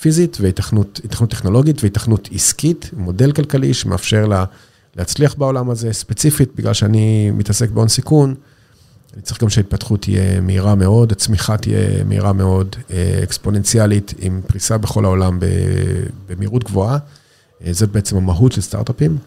פיזית 0.00 0.36
והתכנות 0.40 1.00
טכנולוגית 1.30 1.82
והתכנות 1.84 2.28
עסקית, 2.32 2.90
מודל 2.96 3.32
כלכלי 3.32 3.74
שמאפשר 3.74 4.26
לה 4.26 4.44
להצליח 4.96 5.34
בעולם 5.34 5.70
הזה, 5.70 5.92
ספציפית, 5.92 6.50
בגלל 6.56 6.74
שאני 6.74 7.30
מתעסק 7.30 7.70
בהון 7.70 7.88
סיכון, 7.88 8.34
אני 9.14 9.22
צריך 9.22 9.42
גם 9.42 9.48
שההתפתחות 9.48 10.02
תהיה 10.02 10.40
מהירה 10.40 10.74
מאוד, 10.74 11.12
הצמיחה 11.12 11.56
תהיה 11.56 12.04
מהירה 12.04 12.32
מאוד, 12.32 12.76
אה, 12.90 13.20
אקספוננציאלית, 13.22 14.14
עם 14.18 14.40
פריסה 14.46 14.78
בכל 14.78 15.04
העולם 15.04 15.38
במהירות 16.28 16.64
גבוהה. 16.64 16.98
אה, 17.64 17.72
זאת 17.72 17.90
בעצם 17.90 18.16
המהות 18.16 18.52
של 18.52 18.60
סטארט-אפים. 18.60 19.18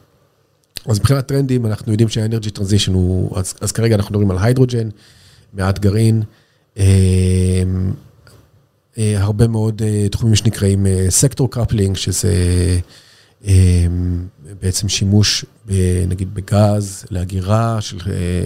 אז 0.85 0.99
מבחינת 0.99 1.27
טרנדים, 1.27 1.65
אנחנו 1.65 1.91
יודעים 1.91 2.09
שהאנרגי 2.09 2.49
טרנזישן 2.49 2.93
הוא, 2.93 3.37
אז, 3.37 3.53
אז 3.61 3.71
כרגע 3.71 3.95
אנחנו 3.95 4.11
מדברים 4.11 4.31
על 4.31 4.37
היידרוג'ן, 4.41 4.89
מעט 5.53 5.79
גרעין, 5.79 6.23
אה, 6.77 6.83
הרבה 8.97 9.47
מאוד 9.47 9.81
אה, 9.81 10.09
תחומים 10.09 10.35
שנקראים 10.35 10.85
sector 11.09 11.51
coupling, 11.51 11.95
שזה 11.95 12.33
בעצם 14.61 14.89
שימוש, 14.89 15.45
נגיד 16.07 16.33
בגז 16.33 17.05
לאגירה 17.11 17.81
של, 17.81 17.97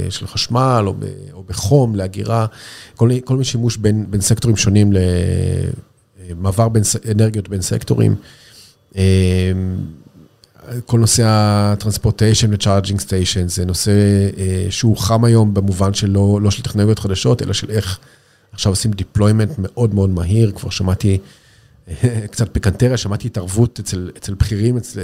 של 0.09 0.27
חשמל, 0.27 0.83
או, 0.87 0.93
ב, 0.93 1.05
או 1.33 1.43
בחום 1.43 1.95
לאגירה, 1.95 2.45
כל, 2.95 3.09
כל 3.23 3.33
מיני 3.33 3.45
שימוש 3.45 3.77
בין, 3.77 4.05
בין 4.09 4.21
סקטורים 4.21 4.57
שונים, 4.57 4.93
למעבר 6.29 6.69
בין 6.69 6.83
אנרגיות 7.11 7.49
בין 7.49 7.61
סקטורים. 7.61 8.15
כל 10.85 10.99
נושא 10.99 11.23
ה 11.25 11.34
transportation 11.34 12.53
ו 12.53 12.58
charging 12.58 12.99
station, 12.99 13.47
זה 13.47 13.65
נושא 13.65 13.91
שהוא 14.69 14.97
חם 14.97 15.23
היום 15.23 15.53
במובן 15.53 15.93
של 15.93 16.09
לא, 16.09 16.39
לא 16.41 16.51
של 16.51 16.63
טכנולוגיות 16.63 16.99
חדשות, 16.99 17.41
אלא 17.41 17.53
של 17.53 17.69
איך 17.69 17.99
עכשיו 18.51 18.71
עושים 18.71 18.91
deployment 18.91 19.53
מאוד 19.57 19.93
מאוד 19.93 20.09
מהיר, 20.09 20.51
כבר 20.51 20.69
שמעתי 20.69 21.17
קצת 22.31 22.49
פיקנטריה, 22.51 22.97
שמעתי 22.97 23.27
התערבות 23.27 23.79
אצל, 23.79 24.11
אצל 24.17 24.33
בכירים 24.33 24.77
אצל, 24.77 24.99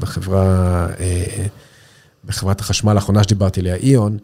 בחברה, 0.00 0.86
אה, 1.00 1.46
בחברת 2.24 2.60
החשמל 2.60 2.96
האחרונה 2.96 3.22
שדיברתי 3.22 3.60
עליה, 3.60 3.74
איון, 3.74 4.18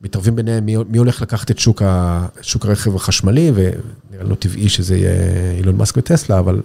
מתערבים 0.00 0.36
ביניהם 0.36 0.66
מי, 0.66 0.76
מי 0.88 0.98
הולך 0.98 1.22
לקחת 1.22 1.50
את 1.50 1.58
שוק, 1.58 1.82
ה, 1.82 2.26
שוק 2.42 2.66
הרכב 2.66 2.96
החשמלי, 2.96 3.52
ונראה 3.54 4.24
לנו 4.24 4.34
טבעי 4.34 4.68
שזה 4.68 4.96
יהיה 4.96 5.52
אילון 5.58 5.76
מאסק 5.76 5.96
וטסלה, 5.96 6.38
אבל 6.38 6.62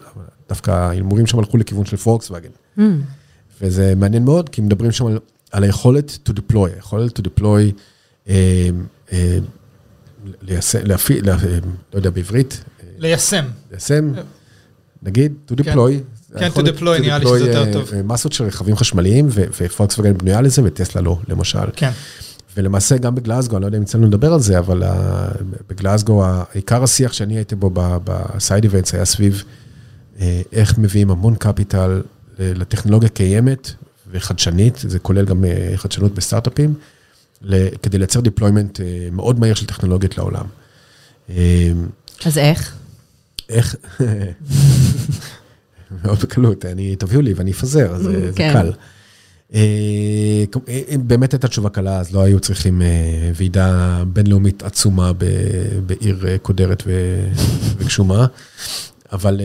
דווקא 0.50 0.72
ההימורים 0.72 1.28
שם 1.28 1.40
הלכו 1.40 1.58
לכיוון 1.58 1.86
של 1.86 1.98
פולקסווגן. 1.98 2.50
Mm. 2.78 2.82
וזה 3.62 3.94
מעניין 3.98 4.26
מאוד, 4.26 4.50
כי 4.50 4.62
מדברים 4.62 4.92
שם 4.92 5.06
על, 5.06 5.20
על 5.52 5.64
היכולת 5.64 6.30
to 6.30 6.32
deploy, 6.32 6.70
היכולת 6.76 7.20
to 7.20 7.22
deploy, 7.22 7.72
אה, 8.30 8.70
אה, 9.12 9.38
ליישם, 10.42 10.80
להפעיל, 10.84 11.26
לה, 11.26 11.36
לא 11.94 11.98
יודע 11.98 12.10
בעברית. 12.10 12.64
ליישם. 12.98 13.46
ליישם, 13.72 14.12
נגיד, 15.04 15.34
to 15.52 15.56
deploy. 15.56 15.92
כן, 16.40 16.50
to 16.56 16.60
deploy, 16.60 17.02
נראה 17.02 17.18
לי 17.18 17.26
שזה 17.26 17.40
יותר 17.40 17.74
טוב. 17.74 17.92
מסות 18.04 18.34
של 18.34 18.44
רכבים 18.44 18.76
חשמליים, 18.76 19.28
ופולקסווגן 19.32 20.18
בנויה 20.18 20.42
לזה, 20.42 20.62
וטסלה 20.66 21.02
לא, 21.02 21.18
למשל. 21.28 21.72
כן. 21.76 21.92
ולמעשה 22.58 22.98
גם 22.98 23.16
בגלאזגו, 23.16 23.56
אני 23.56 23.62
לא 23.62 23.68
יודע 23.68 23.78
אם 23.78 23.84
יצא 23.84 23.98
לנו 23.98 24.08
לדבר 24.08 24.34
על 24.34 24.40
זה, 24.40 24.60
אבל 24.60 24.84
בגלאזגו, 25.70 26.24
עיקר 26.54 26.84
השיח 26.84 27.14
שאני 27.14 27.36
הייתי 27.36 27.56
בו 27.56 27.72
בסייד 28.04 28.64
איבנטס 28.64 28.94
היה 28.94 29.06
סביב 29.06 29.44
איך 30.52 30.78
מביאים 30.78 31.12
המון 31.12 31.36
קפיטל 31.36 32.02
לטכנולוגיה 32.40 33.10
קיימת 33.10 33.72
וחדשנית, 34.12 34.78
זה 34.88 35.00
כולל 35.00 35.26
גם 35.26 35.46
חדשנות 35.76 36.16
בסטארט-אפים. 36.16 36.74
כדי 37.82 37.98
לייצר 37.98 38.20
deployment 38.20 38.82
אה, 38.82 39.10
מאוד 39.12 39.40
מהיר 39.40 39.56
של 39.56 39.66
טכנולוגיות 39.66 40.18
לעולם. 40.18 40.46
אה, 41.30 41.72
אז 42.26 42.38
איך? 42.38 42.76
איך? 43.50 43.76
מאוד 46.04 46.20
בקלות, 46.20 46.66
אני, 46.66 46.96
תביאו 46.96 47.22
לי 47.22 47.34
ואני 47.34 47.52
אפזר, 47.52 47.96
אז 47.96 48.02
זה 48.04 48.32
כן. 48.36 48.54
קל. 48.54 48.72
אה, 49.54 50.44
אם 50.96 51.02
באמת 51.08 51.34
הייתה 51.34 51.48
תשובה 51.48 51.70
קלה, 51.70 52.00
אז 52.00 52.14
לא 52.14 52.22
היו 52.22 52.40
צריכים 52.40 52.82
ועידה 53.36 54.04
בינלאומית 54.08 54.64
עצומה 54.64 55.12
בעיר 55.86 56.26
קודרת 56.42 56.84
וגשומה, 57.78 58.26
אבל 59.12 59.42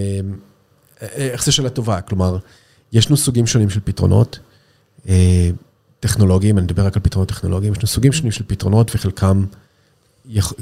איך 1.01 1.45
זה 1.45 1.53
שאלה 1.53 1.71
טובה? 1.71 2.01
כלומר, 2.01 2.39
ישנו 2.93 3.17
סוגים 3.17 3.47
שונים 3.47 3.71
של 3.71 3.81
פתרונות. 3.85 4.39
טכנולוגיים, 6.07 6.59
אני 6.59 6.65
מדבר 6.65 6.87
רק 6.87 6.97
על 6.97 7.03
פתרונות 7.03 7.29
טכנולוגיים, 7.29 7.73
יש 7.73 7.79
לנו 7.79 7.87
סוגים 7.87 8.13
שונים 8.13 8.33
של 8.33 8.45
פתרונות 8.47 8.95
וחלקם 8.95 9.45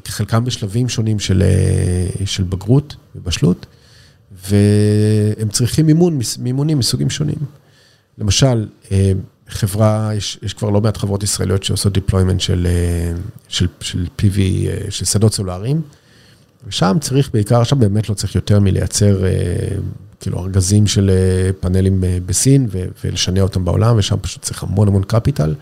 חלקם 0.09 0.45
בשלבים 0.45 0.89
שונים 0.89 1.19
של, 1.19 1.43
אה, 1.43 2.27
של 2.27 2.43
בגרות 2.43 2.97
ובשלות, 3.17 3.67
והם 4.49 5.49
צריכים 5.49 5.87
מימון, 5.87 6.19
מימונים 6.39 6.79
מסוגים 6.79 7.11
שונים. 7.11 7.37
למשל, 8.19 8.69
אה, 8.93 9.13
חברה, 9.49 10.11
יש, 10.17 10.39
יש 10.43 10.55
כבר 10.55 10.71
לא 10.71 10.81
מעט 10.81 10.97
חברות 10.97 11.23
ישראליות 11.23 11.63
שעושות 11.65 11.99
deployment 11.99 12.39
של, 12.39 12.67
אה, 12.71 13.13
של, 13.49 13.67
של 13.81 14.07
PV, 14.19 14.39
של 14.91 15.05
שדות 15.05 15.35
סולאריים, 15.35 15.83
ושם 16.67 16.97
צריך 17.01 17.31
בעיקר, 17.33 17.65
שם 17.65 17.79
באמת 17.79 18.09
לא 18.09 18.15
צריך 18.15 18.35
יותר 18.35 18.61
מלייצר 18.61 19.25
כאילו 20.25 20.39
ארגזים 20.39 20.87
של 20.87 21.11
אה, 21.11 21.51
פאנלים 21.61 22.05
אה, 22.05 22.19
בסין 22.27 22.69
ולשנע 23.05 23.41
אותם 23.41 23.65
בעולם, 23.65 23.97
ושם 23.99 24.17
פשוט 24.23 24.43
צריך 24.43 24.63
המון 24.63 24.89
המון 24.89 25.03
קפיטל. 25.03 25.55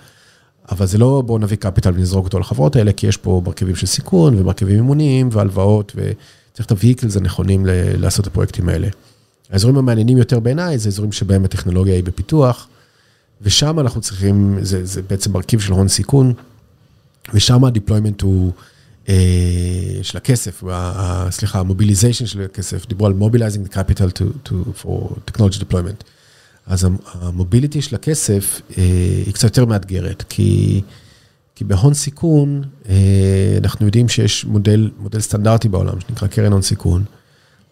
אבל 0.70 0.86
זה 0.86 0.98
לא 0.98 1.22
בואו 1.26 1.38
נביא 1.38 1.56
קפיטל 1.56 1.92
ונזרוק 1.94 2.24
אותו 2.24 2.38
לחברות 2.38 2.76
האלה, 2.76 2.92
כי 2.92 3.06
יש 3.06 3.16
פה 3.16 3.42
מרכיבים 3.46 3.76
של 3.76 3.86
סיכון 3.86 4.38
ומרכיבים 4.38 4.76
אימוניים 4.76 5.28
והלוואות, 5.32 5.92
וצריך 5.96 6.66
את 6.66 6.70
הוויקלס 6.70 7.16
הנכונים 7.16 7.66
לעשות 7.98 8.26
את 8.26 8.30
הפרויקטים 8.30 8.68
האלה. 8.68 8.88
האזורים 9.50 9.76
המעניינים 9.76 10.18
יותר 10.18 10.40
בעיניי 10.40 10.78
זה 10.78 10.88
אזורים 10.88 11.12
שבהם 11.12 11.44
הטכנולוגיה 11.44 11.94
היא 11.94 12.04
בפיתוח, 12.04 12.68
ושם 13.42 13.80
אנחנו 13.80 14.00
צריכים, 14.00 14.58
זה, 14.60 14.84
זה 14.84 15.02
בעצם 15.02 15.32
מרכיב 15.32 15.60
של 15.60 15.72
הון 15.72 15.88
סיכון, 15.88 16.32
ושם 17.34 17.64
ה 17.64 17.69
deployment 17.69 18.20
הוא... 18.20 18.52
אה, 19.08 19.14
של 20.02 20.18
הכסף, 20.18 20.62
סליחה, 21.30 21.60
ה 21.60 21.65
mobilization 21.65 22.26
של 22.26 22.42
הכסף, 22.42 22.86
דיברו 22.86 23.06
על 23.06 23.14
mobilizing 23.20 23.74
capital 23.74 24.18
to, 24.18 24.48
to, 24.48 24.52
for 24.82 25.30
technology 25.30 25.58
deployment. 25.58 26.04
אז 26.66 26.86
ה 27.12 27.20
mobility 27.20 27.82
של 27.82 27.94
הכסף 27.94 28.60
אה, 28.78 28.82
היא 29.26 29.34
קצת 29.34 29.44
יותר 29.44 29.64
מאתגרת, 29.64 30.24
כי, 30.28 30.82
כי 31.54 31.64
בהון 31.64 31.94
סיכון, 31.94 32.62
אה, 32.88 33.58
אנחנו 33.58 33.86
יודעים 33.86 34.08
שיש 34.08 34.44
מודל, 34.44 34.90
מודל 34.98 35.20
סטנדרטי 35.20 35.68
בעולם, 35.68 36.00
שנקרא 36.00 36.28
קרן 36.28 36.52
הון 36.52 36.62
סיכון. 36.62 37.04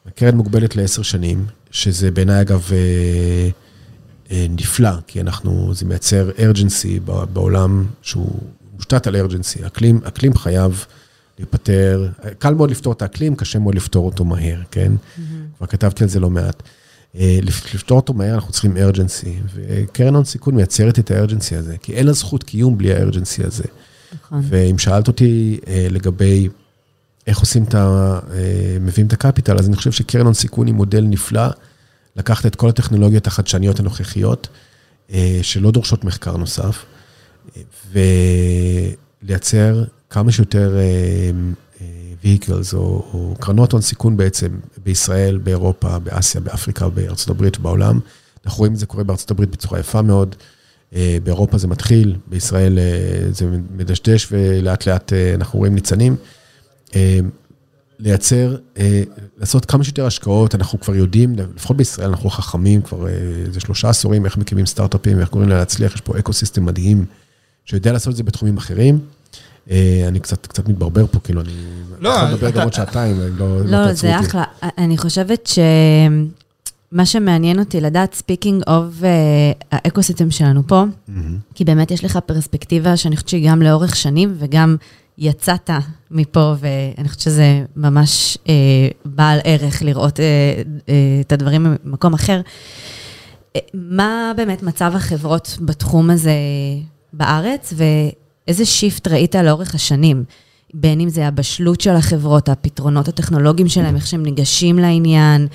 הקרן 0.07 0.35
מוגבלת 0.35 0.77
לעשר 0.77 1.03
שנים, 1.03 1.47
שזה 1.71 2.11
בעיניי 2.11 2.41
אגב 2.41 2.71
נפלא, 4.31 4.91
כי 5.07 5.21
אנחנו, 5.21 5.75
זה 5.75 5.87
מייצר 5.87 6.31
urgency 6.31 7.01
בעולם 7.33 7.87
שהוא 8.03 8.41
מושתת 8.75 9.07
על 9.07 9.17
urgency. 9.17 9.67
אקלים, 9.67 10.01
אקלים 10.05 10.35
חייב 10.35 10.85
להיפטר, 11.41 12.09
קל 12.39 12.55
מאוד 12.55 12.71
לפתור 12.71 12.93
את 12.93 13.03
האקלים, 13.03 13.37
קשה 13.37 13.59
מאוד 13.59 13.75
לפתור 13.75 14.07
אותו 14.07 14.25
מהר, 14.25 14.61
כן? 14.71 14.93
Mm-hmm. 14.93 15.21
כבר 15.59 15.67
כתבתי 15.67 16.05
על 16.05 16.11
זה 16.11 16.21
לא 16.21 16.31
מעט. 16.31 16.63
אה, 17.17 17.39
לפתור 17.75 17.97
אותו 17.97 18.13
מהר 18.13 18.35
אנחנו 18.35 18.53
צריכים 18.53 18.77
ארג'נסי, 18.77 19.37
וקרן 19.55 20.15
הון 20.15 20.25
סיכון 20.25 20.55
מייצרת 20.55 20.99
את 20.99 21.11
הארג'נסי 21.11 21.57
הזה, 21.57 21.77
כי 21.83 21.95
אין 21.95 22.07
לה 22.07 22.13
זכות 22.13 22.43
קיום 22.43 22.79
בלי 22.79 22.95
הארג'נסי 22.95 23.45
הזה. 23.45 23.65
נכון. 24.13 24.41
ואם 24.49 24.79
שאלת 24.79 25.09
אותי 25.09 25.61
אה, 25.67 25.87
לגבי 25.91 26.49
איך 27.27 27.39
עושים 27.39 27.65
את 27.65 27.75
ה... 27.75 28.19
אה, 28.33 28.77
מביאים 28.81 29.07
את 29.07 29.13
הקפיטל, 29.13 29.59
אז 29.59 29.69
אני 29.69 29.77
חושב 29.77 29.93
שקרן 29.93 30.25
הון 30.25 30.35
סיכון 30.35 30.67
היא 30.67 30.75
מודל 30.75 31.05
נפלא, 31.05 31.47
לקחת 32.17 32.47
את 32.47 32.57
כל 32.57 32.69
הטכנולוגיות 32.69 33.27
החדשניות 33.27 33.81
הנוכחיות, 33.81 34.49
שלא 35.43 35.71
דורשות 35.71 36.05
מחקר 36.05 36.37
נוסף, 36.37 36.85
ולייצר 39.23 39.85
כמה 40.11 40.33
שיותר 40.33 40.79
uh, 41.77 41.83
vehicles 42.25 42.75
או, 42.75 42.79
או 42.81 43.35
קרנות 43.41 43.73
הון 43.73 43.83
סיכון 43.83 44.17
בעצם 44.17 44.49
בישראל, 44.85 45.39
באירופה, 45.39 45.99
באסיה, 45.99 46.41
באפריקה, 46.41 46.89
בארצות 46.89 47.31
הברית 47.31 47.59
ובעולם. 47.59 48.01
אנחנו 48.47 48.59
רואים 48.59 48.73
את 48.73 48.79
זה 48.79 48.87
קורה 48.87 49.05
בארצות 49.05 49.31
הברית 49.31 49.51
בצורה 49.51 49.81
יפה 49.81 50.03
מאוד. 50.03 50.35
Uh, 50.91 50.95
באירופה 51.23 51.59
זה 51.59 51.69
מתחיל, 51.69 52.17
בישראל 52.27 52.79
זה 53.31 53.47
מדשדש 53.77 54.29
ולאט 54.33 54.87
לאט 54.87 55.13
אנחנו 55.35 55.59
רואים 55.59 55.75
ניצנים. 55.75 56.17
אה, 56.95 57.19
לייצר, 57.99 58.57
אה, 58.79 59.03
לעשות 59.39 59.65
כמה 59.65 59.85
שיותר 59.85 60.07
השקעות, 60.07 60.55
אנחנו 60.55 60.81
כבר 60.81 60.95
יודעים, 60.95 61.37
לפחות 61.57 61.77
בישראל 61.77 62.09
אנחנו 62.09 62.31
חכמים 62.31 62.83
כבר 62.83 63.09
איזה 63.47 63.61
שלושה 63.61 63.89
עשורים, 63.89 64.25
איך 64.25 64.37
מקימים 64.37 64.67
סטארט-אפים, 64.67 65.21
איך 65.21 65.29
גורמים 65.29 65.49
לה 65.49 65.59
להצליח, 65.59 65.95
יש 65.95 66.01
פה 66.01 66.19
eco 66.19 66.33
מדהים, 66.61 67.05
שיודע 67.65 67.93
לעשות 67.93 68.11
את 68.11 68.17
זה 68.17 68.23
בתחומים 68.23 68.57
אחרים. 68.57 68.99
אני 70.09 70.21
קצת, 70.21 70.47
קצת 70.47 70.69
מתברבר 70.69 71.07
פה, 71.07 71.21
כאילו, 71.21 71.41
אני 71.41 71.53
לא, 72.01 72.09
יכול 72.09 72.29
לדבר 72.29 72.51
גם 72.51 72.63
עוד 72.63 72.73
שעתיים, 72.73 73.21
לא, 73.21 73.65
לא, 73.65 73.65
לא 73.65 73.93
זה 73.93 74.21
אחלה. 74.21 74.45
אני 74.79 74.99
חושבת 74.99 75.47
ש... 75.47 75.59
מה 76.93 77.07
שמעניין 77.07 77.59
אותי 77.59 77.81
לדעת, 77.81 78.15
speaking 78.15 78.63
of 78.67 78.95
האקוסיסטם 79.73 80.31
שלנו 80.31 80.63
פה, 80.67 80.85
mm-hmm. 80.85 81.13
כי 81.55 81.65
באמת 81.65 81.91
יש 81.91 82.05
לך 82.05 82.19
פרספקטיבה 82.27 82.97
שאני 82.97 83.17
חושבת 83.17 83.29
שהיא 83.29 83.51
גם 83.51 83.63
לאורך 83.63 83.97
שנים 83.97 84.35
וגם 84.39 84.77
יצאת 85.19 85.71
מפה, 86.11 86.55
ואני 86.61 87.09
חושבת 87.09 87.21
שזה 87.21 87.65
ממש 87.77 88.39
אה, 88.49 88.55
בעל 89.05 89.39
ערך 89.45 89.83
לראות 89.83 90.21
אה, 90.21 90.25
אה, 90.89 90.95
את 91.21 91.33
הדברים 91.33 91.67
במקום 91.85 92.15
אחר. 92.15 92.41
אה, 93.57 93.61
מה 93.75 94.33
באמת 94.37 94.63
מצב 94.63 94.93
החברות 94.95 95.59
בתחום 95.61 96.11
הזה 96.11 96.35
בארץ, 97.13 97.73
ואיזה 98.51 98.65
shift 98.65 99.09
ראית 99.09 99.35
לאורך 99.35 99.75
השנים? 99.75 100.25
בין 100.75 101.01
אם 101.01 101.09
זה 101.09 101.27
הבשלות 101.27 101.81
של 101.81 101.91
החברות, 101.91 102.49
הפתרונות 102.49 103.09
הטכנולוגיים 103.09 103.69
שלהם, 103.69 103.97
איך 103.97 104.07
שהם 104.07 104.23
ניגשים 104.23 104.79
לעניין, 104.79 105.47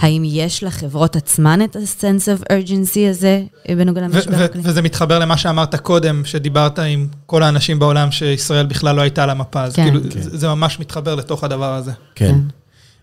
האם 0.00 0.22
יש 0.24 0.64
לחברות 0.64 1.16
עצמן 1.16 1.62
את 1.64 1.76
ה-sense 1.76 2.38
of 2.38 2.44
urgency 2.44 3.10
הזה 3.10 3.42
בנוגע 3.68 4.00
למשבר 4.00 4.42
האקלים? 4.42 4.64
וזה 4.66 4.82
מתחבר 4.82 5.18
למה 5.18 5.36
שאמרת 5.36 5.74
קודם, 5.74 6.24
שדיברת 6.24 6.78
עם 6.78 7.08
כל 7.26 7.42
האנשים 7.42 7.78
בעולם 7.78 8.10
שישראל 8.10 8.66
בכלל 8.66 8.96
לא 8.96 9.00
הייתה 9.00 9.22
על 9.22 9.30
המפה, 9.30 9.62
אז 9.62 9.74
כן. 9.74 9.82
כאילו, 9.82 10.00
כן. 10.10 10.20
זה 10.22 10.48
ממש 10.48 10.80
מתחבר 10.80 11.14
לתוך 11.14 11.44
הדבר 11.44 11.74
הזה. 11.74 11.92
כן. 12.14 12.38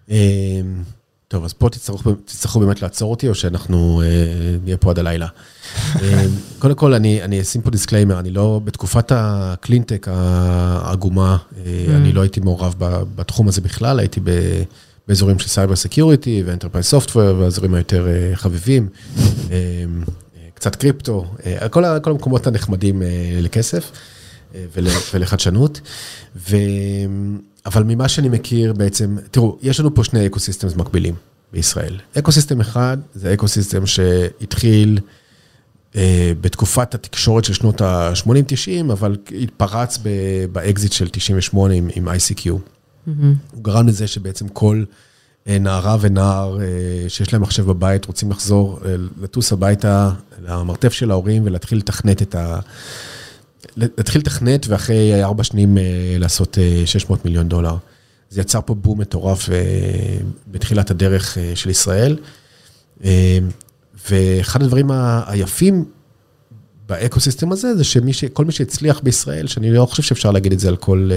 כן. 0.07 0.65
טוב, 1.27 1.45
אז 1.45 1.53
פה 1.53 1.69
תצטרכו, 1.69 2.11
תצטרכו 2.25 2.59
באמת 2.59 2.81
לעצור 2.81 3.11
אותי, 3.11 3.29
או 3.29 3.35
שאנחנו 3.35 4.01
אה, 4.01 4.07
נהיה 4.63 4.77
פה 4.77 4.89
עד 4.89 4.99
הלילה. 4.99 5.27
אה, 6.01 6.25
קודם 6.59 6.75
כל, 6.75 6.93
אני, 6.93 7.23
אני 7.23 7.41
אשים 7.41 7.61
פה 7.61 7.69
disclaimer, 7.69 8.19
אני 8.19 8.31
לא, 8.31 8.61
בתקופת 8.63 9.11
הקלינטק 9.15 10.07
העגומה, 10.11 11.37
אה, 11.57 11.63
mm. 11.87 11.91
אני 11.91 12.11
לא 12.11 12.21
הייתי 12.21 12.39
מעורב 12.39 12.75
בתחום 13.15 13.47
הזה 13.47 13.61
בכלל, 13.61 13.99
הייתי 13.99 14.19
ב, 14.23 14.29
באזורים 15.07 15.39
של 15.39 15.47
cyber 15.47 15.75
security 15.75 16.43
ו 16.45 16.49
enterprise 16.49 16.89
software, 16.89 17.39
והאזורים 17.39 17.73
היותר 17.73 18.07
אה, 18.07 18.35
חביבים, 18.35 18.89
אה, 19.51 19.57
קצת 20.53 20.75
קריפטו, 20.75 21.25
אה, 21.45 21.69
כל, 21.69 21.83
כל 22.03 22.11
המקומות 22.11 22.47
הנחמדים 22.47 23.01
אה, 23.01 23.07
לכסף 23.41 23.91
אה, 24.55 24.65
ול, 24.75 24.87
ולחדשנות. 25.13 25.81
ו... 26.35 26.55
אבל 27.65 27.83
ממה 27.83 28.07
שאני 28.09 28.29
מכיר 28.29 28.73
בעצם, 28.73 29.17
תראו, 29.31 29.57
יש 29.61 29.79
לנו 29.79 29.95
פה 29.95 30.03
שני 30.03 30.27
ecosystems 30.27 30.75
מקבילים 30.75 31.15
בישראל. 31.53 31.99
אקוסיסטם 32.17 32.61
אחד 32.61 32.97
זה 33.13 33.33
אקוסיסטם 33.33 33.85
שהתחיל 33.85 34.99
אה, 35.95 36.31
בתקופת 36.41 36.95
התקשורת 36.95 37.45
של 37.45 37.53
שנות 37.53 37.81
ה-80-90, 37.81 38.91
אבל 38.91 39.17
התפרץ 39.41 39.99
באקזיט 40.51 40.91
של 40.91 41.09
98 41.09 41.73
עם, 41.73 41.89
עם 41.95 42.07
ICQ. 42.07 42.41
Mm-hmm. 42.45 43.09
הוא 43.51 43.63
גרם 43.63 43.87
לזה 43.87 44.07
שבעצם 44.07 44.47
כל 44.47 44.83
אה, 45.47 45.59
נערה 45.59 45.97
ונער 46.01 46.61
אה, 46.61 46.65
שיש 47.09 47.33
להם 47.33 47.41
מחשב 47.41 47.65
בבית 47.65 48.05
רוצים 48.05 48.31
לחזור, 48.31 48.79
אה, 48.85 48.95
לטוס 49.21 49.53
הביתה 49.53 50.11
למרתף 50.43 50.93
של 50.93 51.11
ההורים 51.11 51.43
ולהתחיל 51.45 51.77
לתכנת 51.77 52.21
את 52.21 52.35
ה... 52.35 52.59
להתחיל 53.77 54.21
לתכנת 54.21 54.67
ואחרי 54.67 55.23
ארבע 55.23 55.43
שנים 55.43 55.77
אה, 55.77 55.83
לעשות 56.19 56.57
600 56.85 57.19
אה, 57.19 57.23
מיליון 57.25 57.49
דולר. 57.49 57.75
זה 58.29 58.41
יצר 58.41 58.59
פה 58.65 58.75
בום 58.75 59.01
מטורף 59.01 59.49
אה, 59.49 59.55
בתחילת 60.47 60.91
הדרך 60.91 61.37
של 61.55 61.69
ישראל. 61.69 62.17
ואחד 64.09 64.63
הדברים 64.63 64.91
היפים 65.25 65.85
באקוסיסטם 66.87 67.51
הזה, 67.51 67.75
זה 67.75 67.83
שכל 67.83 68.45
מי 68.45 68.51
שהצליח 68.51 68.99
בישראל, 69.03 69.47
שאני 69.47 69.71
לא 69.71 69.85
חושב 69.85 70.03
שאפשר 70.03 70.31
להגיד 70.31 70.51
את 70.51 70.59
זה 70.59 70.67
על 70.67 70.75
כל, 70.75 71.09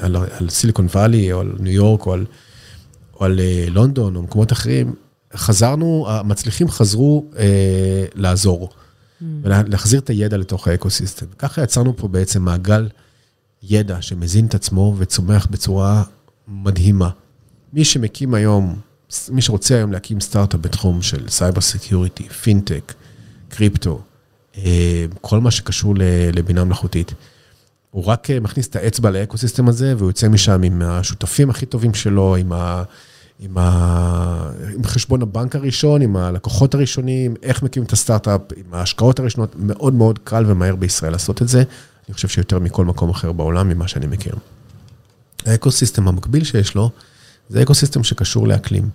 על, 0.00 0.16
על 0.16 0.50
סיליקון 0.50 0.86
וואלי, 0.86 1.32
או 1.32 1.40
על 1.40 1.52
ניו 1.58 1.72
יורק, 1.72 2.06
או 2.06 2.12
על, 2.12 2.24
או 3.20 3.24
על 3.24 3.40
לונדון, 3.68 4.16
או 4.16 4.22
מקומות 4.22 4.52
אחרים, 4.52 4.94
חזרנו, 5.36 6.06
המצליחים 6.08 6.68
חזרו 6.68 7.24
אה, 7.38 8.04
לעזור. 8.14 8.70
ולהחזיר 9.42 10.00
את 10.00 10.10
הידע 10.10 10.36
לתוך 10.36 10.68
האקוסיסטם. 10.68 11.26
ככה 11.38 11.62
יצרנו 11.62 11.96
פה 11.96 12.08
בעצם 12.08 12.42
מעגל 12.42 12.88
ידע 13.62 14.02
שמזין 14.02 14.46
את 14.46 14.54
עצמו 14.54 14.94
וצומח 14.98 15.46
בצורה 15.50 16.02
מדהימה. 16.48 17.10
מי 17.72 17.84
שמקים 17.84 18.34
היום, 18.34 18.78
מי 19.28 19.42
שרוצה 19.42 19.76
היום 19.76 19.92
להקים 19.92 20.20
סטארט-אפ 20.20 20.60
בתחום 20.60 21.02
של 21.02 21.28
cyber 21.28 21.60
security, 21.60 22.28
פינטק, 22.28 22.94
קריפטו, 23.48 24.00
אה, 24.56 25.06
כל 25.20 25.40
מה 25.40 25.50
שקשור 25.50 25.94
לבינה 26.32 26.64
מלאכותית, 26.64 27.14
הוא 27.90 28.04
רק 28.04 28.30
אה, 28.30 28.40
מכניס 28.40 28.68
את 28.68 28.76
האצבע 28.76 29.10
לאקוסיסטם 29.10 29.68
הזה, 29.68 29.94
והוא 29.96 30.08
יוצא 30.08 30.28
משם 30.28 30.62
עם 30.62 30.82
השותפים 30.82 31.50
הכי 31.50 31.66
טובים 31.66 31.94
שלו, 31.94 32.36
עם 32.36 32.52
ה... 32.52 32.82
עם, 33.40 33.58
ה... 33.58 34.50
עם 34.74 34.84
חשבון 34.84 35.22
הבנק 35.22 35.56
הראשון, 35.56 36.02
עם 36.02 36.16
הלקוחות 36.16 36.74
הראשונים, 36.74 37.34
איך 37.42 37.62
מקימים 37.62 37.86
את 37.86 37.92
הסטארט-אפ, 37.92 38.40
עם 38.56 38.74
ההשקעות 38.74 39.18
הראשונות, 39.18 39.56
מאוד 39.58 39.94
מאוד 39.94 40.18
קל 40.24 40.44
ומהר 40.46 40.76
בישראל 40.76 41.12
לעשות 41.12 41.42
את 41.42 41.48
זה. 41.48 41.62
אני 42.08 42.14
חושב 42.14 42.28
שיותר 42.28 42.58
מכל 42.58 42.84
מקום 42.84 43.10
אחר 43.10 43.32
בעולם, 43.32 43.68
ממה 43.68 43.88
שאני 43.88 44.06
מכיר. 44.06 44.34
האקוסיסטם 45.46 46.08
המקביל 46.08 46.44
שיש 46.44 46.74
לו, 46.74 46.90
זה 47.48 47.62
אקוסיסטם 47.62 48.04
שקשור 48.04 48.48
לאקלים. 48.48 48.88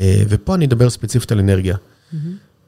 אה, 0.00 0.22
ופה 0.28 0.54
אני 0.54 0.64
אדבר 0.64 0.90
ספציפית 0.90 1.32
על 1.32 1.38
אנרגיה. 1.38 1.76
Mm-hmm. 1.76 2.16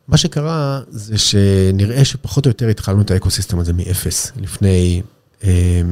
מה 0.08 0.16
שקרה 0.16 0.80
זה 0.88 1.18
שנראה 1.18 2.04
שפחות 2.04 2.46
או 2.46 2.50
יותר 2.50 2.68
התחלנו 2.68 3.02
את 3.02 3.10
האקוסיסטם 3.10 3.58
הזה 3.58 3.72
מאפס, 3.72 4.32
לפני, 4.36 5.02
אה, 5.44 5.82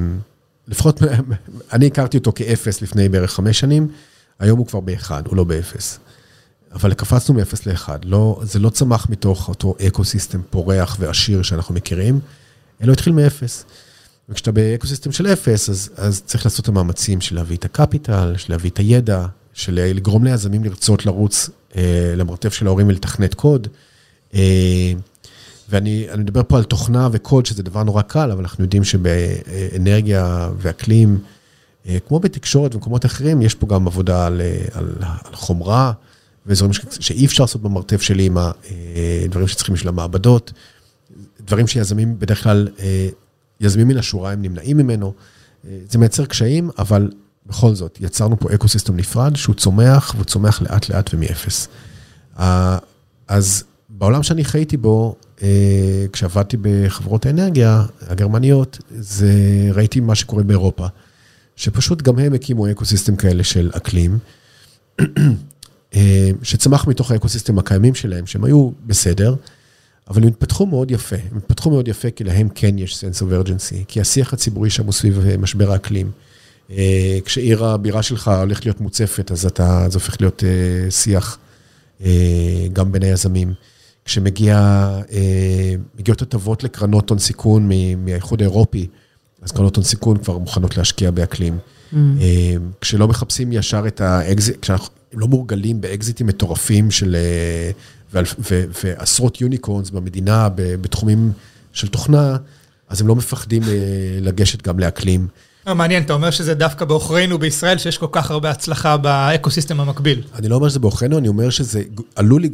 לפחות, 0.69 1.03
אני 1.73 1.87
הכרתי 1.87 2.17
אותו 2.17 2.33
כאפס 2.35 2.83
לפני 2.83 3.09
בערך 3.09 3.33
חמש 3.33 3.61
שנים. 3.61 3.89
היום 4.39 4.59
הוא 4.59 4.67
כבר 4.67 4.81
באחד, 4.81 5.23
הוא 5.27 5.37
לא 5.37 5.45
באפס. 5.45 5.99
אבל 6.73 6.95
קפצנו 6.95 7.35
מאפס 7.35 7.67
לאחד. 7.67 8.05
לא, 8.05 8.41
זה 8.43 8.59
לא 8.59 8.71
צמח 8.71 9.07
מתוך 9.11 9.49
אותו 9.49 9.75
אקו-סיסטם 9.87 10.41
פורח 10.51 10.97
ועשיר 11.01 11.43
שאנחנו 11.43 11.75
מכירים, 11.75 12.21
אלא 12.83 12.93
התחיל 12.93 13.13
מאפס. 13.13 13.65
וכשאתה 14.29 14.53
באקו-סיסטם 14.53 15.13
של 15.13 15.27
אפס, 15.27 15.71
אז, 15.71 15.91
אז 15.97 16.23
צריך 16.27 16.45
לעשות 16.47 16.61
את 16.61 16.69
המאמצים 16.69 17.21
של 17.21 17.35
להביא 17.35 17.57
את 17.57 17.65
הקפיטל, 17.65 18.35
של 18.37 18.53
להביא 18.53 18.71
את 18.71 18.79
הידע, 18.79 19.27
של 19.55 19.75
לגרום 19.95 20.25
ליזמים 20.25 20.65
לרצות 20.65 21.07
לרוץ 21.07 21.51
אה, 21.77 22.15
למרתף 22.17 22.53
של 22.53 22.67
ההורים 22.67 22.89
ולתכנת 22.89 23.35
קוד. 23.35 23.69
אה, 24.35 24.93
ואני 25.69 26.07
מדבר 26.19 26.43
פה 26.49 26.57
על 26.57 26.65
תוכנה 26.65 27.09
וקוד, 27.13 27.47
שזה 27.47 27.63
דבר 27.63 27.83
נורא 27.83 28.03
קל, 28.03 28.31
אבל 28.31 28.41
אנחנו 28.41 28.65
יודעים 28.65 28.85
שבאנרגיה 28.85 30.51
ואקלים, 30.59 31.19
כמו 32.07 32.21
בתקשורת 32.21 32.75
ומקומות 32.75 33.07
אחרים, 33.07 33.43
יש 33.43 33.55
פה 33.55 33.67
גם 33.67 33.87
עבודה 33.87 34.27
על, 34.27 34.41
אה, 34.41 34.65
על, 34.73 34.95
על 35.01 35.35
חומרה 35.35 35.93
ואזורים 36.47 36.73
שאי 37.01 37.27
אפשר 37.27 37.43
לעשות 37.43 37.63
במרתף 37.63 38.03
שלי 38.03 38.27
עם 38.27 38.37
הדברים 38.39 39.45
אה, 39.45 39.49
שצריכים 39.49 39.75
בשביל 39.75 39.89
המעבדות, 39.89 40.53
דברים 41.41 41.67
שיזמים 41.67 42.19
בדרך 42.19 42.43
כלל, 42.43 42.69
יזמים 43.61 43.89
מן 43.89 43.97
השורה 43.97 44.33
הם 44.33 44.43
נמנעים 44.43 44.77
ממנו. 44.77 45.13
זה 45.65 45.99
מייצר 45.99 46.25
קשיים, 46.25 46.71
אבל 46.79 47.11
בכל 47.47 47.75
זאת, 47.75 47.99
יצרנו 48.01 48.39
פה 48.39 48.55
אקו-סיסטם 48.55 48.97
נפרד 48.97 49.37
שהוא 49.37 49.55
צומח, 49.55 50.13
והוא 50.15 50.25
צומח 50.25 50.63
לאט 50.63 50.89
לאט 50.89 51.15
ומאפס. 51.15 51.69
אז 53.29 53.65
בעולם 53.89 54.23
שאני 54.23 54.45
חייתי 54.45 54.77
בו, 54.77 55.17
כשעבדתי 56.13 56.57
בחברות 56.61 57.27
האנרגיה 57.27 57.85
הגרמניות, 58.09 58.79
זה 58.91 59.33
ראיתי 59.73 60.01
מה 60.01 60.15
שקורה 60.15 60.43
באירופה. 60.43 60.87
שפשוט 61.63 62.03
גם 62.03 62.19
הם 62.19 62.33
הקימו 62.33 62.71
אקוסיסטם 62.71 63.17
כאלה 63.17 63.45
של 63.45 63.71
אקלים, 63.77 64.19
אה, 65.95 66.31
שצמח 66.43 66.87
מתוך 66.87 67.11
האקוסיסטם 67.11 67.59
הקיימים 67.59 67.95
שלהם, 67.95 68.27
שהם 68.27 68.45
היו 68.45 68.71
בסדר, 68.87 69.35
אבל 70.09 70.23
הם 70.23 70.29
התפתחו 70.29 70.67
מאוד 70.67 70.91
יפה. 70.91 71.17
הם 71.31 71.39
התפתחו 71.39 71.71
מאוד 71.71 71.89
יפה 71.89 72.11
כי 72.11 72.25
להם 72.25 72.49
כן 72.55 72.79
יש 72.79 73.05
sense 73.05 73.19
of 73.23 73.47
urgency, 73.47 73.85
כי 73.89 74.01
השיח 74.01 74.33
הציבורי 74.33 74.71
שם 74.71 74.85
הוא 74.85 74.93
סביב 74.93 75.27
אה, 75.27 75.37
משבר 75.37 75.73
האקלים. 75.73 76.11
אה, 76.71 77.19
כשעיר 77.25 77.65
הבירה 77.65 78.03
שלך 78.03 78.29
הולכת 78.29 78.65
להיות 78.67 78.81
מוצפת, 78.81 79.31
אז 79.31 79.47
אתה, 79.47 79.87
זה 79.89 79.99
הופך 79.99 80.17
להיות 80.21 80.43
שיח 80.91 81.39
גם 82.73 82.93
בין 82.93 83.03
היזמים. 83.03 83.55
כשמגיעות 84.05 85.13
הטבות 86.23 86.65
לקרנות 86.65 87.11
הון 87.11 87.19
סיכון 87.19 87.69
מהאיחוד 88.05 88.43
האירופי, 88.43 88.87
אז 89.43 89.53
קרנות 89.53 89.77
הון 89.77 89.85
סיכון 89.85 90.19
כבר 90.19 90.39
מוכנות 90.39 90.77
להשקיע 90.77 91.11
באקלים. 91.11 91.59
Mm. 91.59 91.97
אה, 91.97 92.55
כשלא 92.81 93.09
מחפשים 93.09 93.53
ישר 93.53 93.85
את 93.87 94.01
האקזיט, 94.01 94.61
כשאנחנו 94.63 94.89
לא 95.13 95.27
מורגלים 95.27 95.81
באקזיטים 95.81 96.27
מטורפים 96.27 96.91
של, 96.91 97.17
אה, 97.17 98.23
ועשרות 98.83 99.41
unicorns 99.41 99.91
במדינה 99.91 100.49
בתחומים 100.57 101.33
של 101.73 101.89
תוכנה, 101.89 102.37
אז 102.89 103.01
הם 103.01 103.07
לא 103.07 103.17
מפחדים 103.17 103.63
אה, 103.63 103.69
לגשת 104.21 104.63
גם 104.63 104.79
לאקלים. 104.79 105.29
לא, 105.67 105.75
מעניין, 105.75 106.03
אתה 106.03 106.13
אומר 106.13 106.31
שזה 106.31 106.55
דווקא 106.55 106.85
בעוכרינו 106.85 107.39
בישראל, 107.39 107.79
שיש 107.79 107.99
כל 107.99 108.07
כך 108.13 108.31
הרבה 108.31 108.51
הצלחה 108.51 108.97
באקוסיסטם 108.97 109.81
המקביל. 109.81 110.23
אני 110.35 110.49
לא 110.49 110.55
אומר 110.55 110.69
שזה 110.69 110.79
בעוכרינו, 110.79 111.19
אני 111.19 111.29
אומר 111.29 111.51
שזה 111.51 111.83
עלול, 112.17 112.45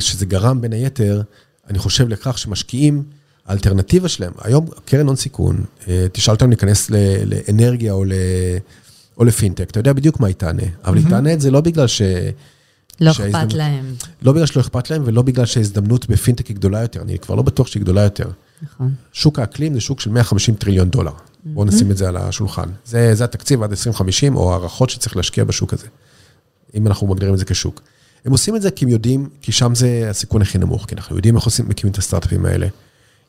שזה 0.00 0.26
גרם 0.26 0.60
בין 0.60 0.72
היתר, 0.72 1.22
אני 1.70 1.78
חושב 1.78 2.08
לכך 2.08 2.38
שמשקיעים, 2.38 3.02
האלטרנטיבה 3.46 4.08
שלהם, 4.08 4.32
היום 4.42 4.66
קרן 4.84 5.06
הון 5.06 5.16
סיכון, 5.16 5.64
אה, 5.88 6.06
תשאל 6.12 6.34
אותם 6.34 6.48
להיכנס 6.48 6.90
לאנרגיה 7.26 7.92
או, 7.92 8.04
ל, 8.04 8.12
או 9.18 9.24
לפינטק, 9.24 9.70
אתה 9.70 9.80
יודע 9.80 9.92
בדיוק 9.92 10.20
מה 10.20 10.26
היא 10.26 10.36
תענה, 10.36 10.62
אבל 10.84 10.96
היא 10.96 11.08
תענה 11.08 11.32
את 11.32 11.40
זה 11.40 11.50
לא 11.50 11.60
בגלל 11.60 11.86
ש... 11.86 12.02
לא 13.00 13.10
אכפת 13.10 13.52
להם. 13.52 13.94
לא 14.22 14.32
בגלל 14.32 14.46
שלא 14.46 14.60
אכפת 14.62 14.90
להם 14.90 15.02
ולא 15.04 15.22
בגלל 15.22 15.46
שההזדמנות 15.46 16.08
בפינטק 16.08 16.46
היא 16.46 16.56
גדולה 16.56 16.82
יותר, 16.82 17.02
אני 17.02 17.18
כבר 17.18 17.34
לא 17.34 17.42
בטוח 17.42 17.66
שהיא 17.66 17.82
גדולה 17.82 18.02
יותר. 18.02 18.30
נכון. 18.62 18.94
שוק 19.12 19.38
האקלים 19.38 19.74
זה 19.74 19.80
שוק 19.80 20.00
של 20.00 20.10
150 20.10 20.54
טריליון 20.54 20.90
דולר. 20.90 21.12
בואו 21.44 21.64
נשים 21.64 21.90
את 21.90 21.96
זה 21.96 22.08
על 22.08 22.16
השולחן. 22.16 22.68
זה, 22.84 23.14
זה 23.14 23.24
התקציב 23.24 23.62
עד 23.62 23.70
2050, 23.70 24.36
או 24.36 24.52
הערכות 24.52 24.90
שצריך 24.90 25.16
להשקיע 25.16 25.44
בשוק 25.44 25.72
הזה, 25.72 25.86
אם 26.74 26.86
אנחנו 26.86 27.06
מגדירים 27.06 27.34
את 27.34 27.38
זה 27.38 27.44
כשוק. 27.44 27.82
הם 28.24 28.32
עושים 28.32 28.56
את 28.56 28.62
זה 28.62 28.70
כי 28.70 28.84
הם 28.84 28.88
יודעים, 28.88 29.28
כי 29.42 29.52
שם 29.52 29.74
זה 29.74 30.06
הסיכון 30.10 30.42
הכי 30.42 30.58
נמוך, 30.58 30.86
כי 30.86 30.94
אנחנו 30.94 31.16
יודעים 31.16 31.36
איך 31.36 31.44
עושים, 31.44 31.68
מקימים 31.68 31.92
את 31.92 31.98
הסטארט-אפים 31.98 32.46
האלה. 32.46 32.66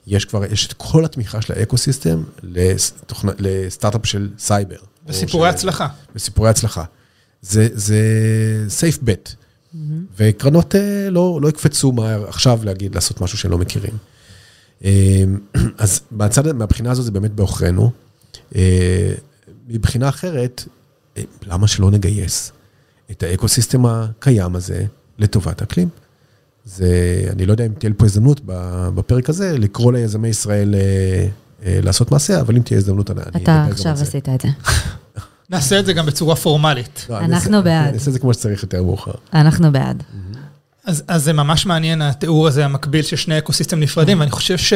יש 0.07 0.25
כבר, 0.25 0.45
יש 0.45 0.67
את 0.67 0.73
כל 0.73 1.05
התמיכה 1.05 1.41
של 1.41 1.53
האקו-סיסטם 1.53 2.23
לתוכנ- 2.43 3.27
לסטארט-אפ 3.39 4.05
של 4.05 4.29
סייבר. 4.39 4.75
וסיפורי 5.07 5.49
של- 5.49 5.55
הצלחה. 5.55 5.87
וסיפורי 6.15 6.49
הצלחה. 6.49 6.83
זה, 7.41 7.67
זה 7.73 7.99
safe 8.79 9.03
bet. 9.03 9.35
וקרנות 10.17 10.75
אה, 10.75 11.09
לא, 11.09 11.39
לא 11.41 11.49
יקפצו 11.49 11.91
מהר 11.91 12.27
עכשיו 12.29 12.59
להגיד, 12.63 12.95
לעשות 12.95 13.21
משהו 13.21 13.37
שהם 13.37 13.51
לא 13.51 13.57
מכירים. 13.57 13.93
אה, 14.85 15.23
אז 15.77 16.01
מהצד, 16.11 16.51
מהבחינה 16.51 16.91
הזו 16.91 17.01
זה 17.03 17.11
באמת 17.11 17.31
בעוכרינו. 17.31 17.91
אה, 18.55 19.13
מבחינה 19.67 20.09
אחרת, 20.09 20.63
אה, 21.17 21.23
למה 21.43 21.67
שלא 21.67 21.91
נגייס 21.91 22.51
את 23.11 23.23
האקוסיסטם 23.23 23.85
הקיים 23.85 24.55
הזה 24.55 24.85
לטובת 25.19 25.61
האקלים? 25.61 25.89
זה, 26.67 27.23
אני 27.32 27.45
לא 27.45 27.51
יודע 27.51 27.65
אם 27.65 27.71
תהיה 27.80 27.89
לי 27.89 27.95
פה 27.97 28.06
הזדמנות 28.06 28.41
ב- 28.45 28.89
בפרק 28.95 29.30
הזה 29.30 29.58
לקרוא 29.58 29.93
ליזמי 29.93 30.27
ישראל 30.27 30.75
אה, 30.75 31.27
אה, 31.65 31.80
לעשות 31.84 32.12
מעשה, 32.12 32.41
אבל 32.41 32.56
אם 32.56 32.62
תהיה 32.62 32.77
הזדמנות, 32.77 33.12
אני... 33.12 33.21
אתה 33.21 33.38
אדבר 33.38 33.51
גם 33.51 33.71
עכשיו 33.71 33.91
על 33.91 33.97
זה. 33.97 34.03
עשית 34.03 34.30
את 34.30 34.41
זה. 34.41 34.47
נעשה 35.49 35.80
את 35.80 35.86
זה 35.86 35.93
גם 35.93 36.06
בצורה 36.06 36.36
פורמלית. 36.36 37.06
לא, 37.10 37.19
אנחנו 37.19 37.63
בעד. 37.63 37.88
אני 37.88 37.93
אעשה 37.93 38.08
את 38.08 38.13
זה 38.13 38.19
כמו 38.19 38.34
שצריך 38.34 38.63
יותר 38.63 38.84
מאוחר. 38.84 39.12
אנחנו 39.34 39.71
בעד. 39.71 40.03
אז, 40.86 41.03
אז 41.08 41.23
זה 41.23 41.34
ממש 41.34 41.65
מעניין, 41.65 42.01
התיאור 42.01 42.47
הזה 42.47 42.65
המקביל 42.65 43.01
של 43.01 43.15
שני 43.15 43.38
אקוסיסטם 43.38 43.80
נפרדים, 43.80 44.19
ואני 44.19 44.32
חושב 44.32 44.58
ש, 44.58 44.73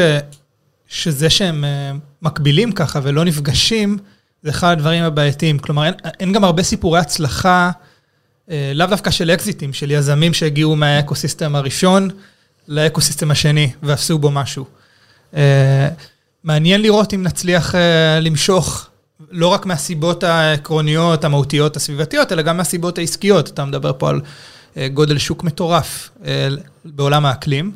שזה 0.88 1.30
שהם 1.30 1.64
אה, 1.64 1.92
מקבילים 2.22 2.72
ככה 2.72 3.00
ולא 3.04 3.26
נפגשים, 3.26 3.98
זה 4.44 4.50
אחד 4.50 4.72
הדברים 4.72 5.04
הבעייתיים. 5.04 5.60
כלומר, 5.60 5.86
אין, 5.86 5.94
אין 6.20 6.34
גם 6.34 6.44
הרבה 6.44 6.64
סיפורי 6.64 7.00
הצלחה, 7.00 7.72
לאו 8.48 8.88
דווקא 8.88 9.12
של 9.12 9.32
אקזיטים, 9.32 9.74
של 9.74 9.92
יזמים 9.92 10.34
שהגיעו 10.34 10.76
מהאקוסיסטם 10.76 11.56
הראשון 11.56 12.10
לאקוסיסטם 12.68 13.32
השני 13.32 13.72
ועשו 13.84 14.20
בו 14.20 14.32
משהו. 14.32 14.66
אה, 15.36 15.90
מעניין 16.44 16.82
לראות 16.82 17.14
אם 17.14 17.24
נצליח 17.24 17.76
אה, 17.76 18.20
למשוך 18.20 18.88
לא 19.32 19.48
רק 19.48 19.66
מהסיבות 19.66 20.24
העקרוניות, 20.24 21.24
המהותיות, 21.24 21.76
הסביבתיות, 21.76 22.32
אלא 22.32 22.42
גם 22.42 22.58
מהסיבות 22.58 22.98
העסקיות. 22.98 23.50
אתה 23.50 23.66
מדבר 23.66 23.92
פה 23.98 24.10
על 24.10 24.22
אה, 24.78 24.88
גודל 24.88 25.18
שוק 25.18 25.44
מטורף 25.44 26.10
אה, 26.26 26.48
בעולם 26.86 27.26
האקלים. 27.26 27.72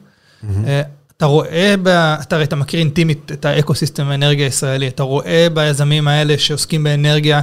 אה, 0.68 0.82
אתה 1.18 1.26
רואה, 1.26 1.76
ב, 1.84 1.88
אתה 1.88 2.36
הרי 2.36 2.46
אתה 2.46 2.56
מכיר 2.56 2.80
אינטימית 2.80 3.32
את 3.32 3.46
האקוסיסטם 3.46 4.08
האנרגיה 4.08 4.46
הישראלי, 4.46 4.88
אתה 4.88 5.04
רואה 5.04 5.48
ביזמים 5.54 6.08
האלה 6.08 6.38
שעוסקים 6.38 6.84
באנרגיה 6.84 7.42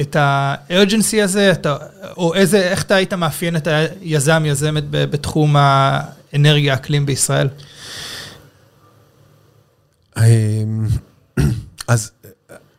את 0.00 0.16
ה-urgency 0.16 1.22
הזה, 1.22 1.52
אתה, 1.52 1.76
או 2.16 2.34
איזה, 2.34 2.58
איך 2.58 2.82
אתה 2.82 2.94
היית 2.94 3.12
מאפיין 3.12 3.56
את 3.56 3.68
היזם, 4.00 4.42
יזמת 4.46 4.84
בתחום 4.90 5.56
האנרגיה 5.58 6.72
האקלים 6.72 7.06
בישראל? 7.06 7.48
אמ, 10.16 10.86
אז 11.88 12.10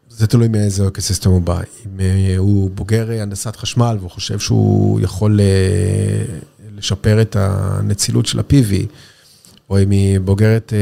זה 0.10 0.27
תלוי 0.27 0.47
מאיזה 0.47 0.88
אקוסיסטם 0.88 1.29
הוא 1.29 1.41
בא. 1.41 1.60
אם 1.86 1.99
אה, 1.99 2.38
הוא 2.38 2.69
בוגר 2.69 3.12
אה, 3.12 3.21
הנדסת 3.21 3.55
חשמל 3.55 3.95
והוא 3.99 4.12
חושב 4.12 4.39
שהוא 4.39 4.99
יכול 4.99 5.39
אה, 5.39 6.36
לשפר 6.77 7.21
את 7.21 7.36
הנצילות 7.39 8.25
של 8.25 8.39
ה-PV, 8.39 8.73
או 9.69 9.84
אם 9.84 9.89
היא 9.89 10.19
בוגרת, 10.19 10.73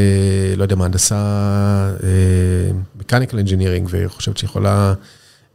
לא 0.57 0.63
יודע 0.63 0.75
מה, 0.75 0.85
הנדסה, 0.85 1.91
mechanical 2.99 3.39
engineering, 3.39 3.87
והיא 3.91 4.07
חושבת 4.07 4.37
שהיא 4.37 4.47
יכולה, 4.47 4.93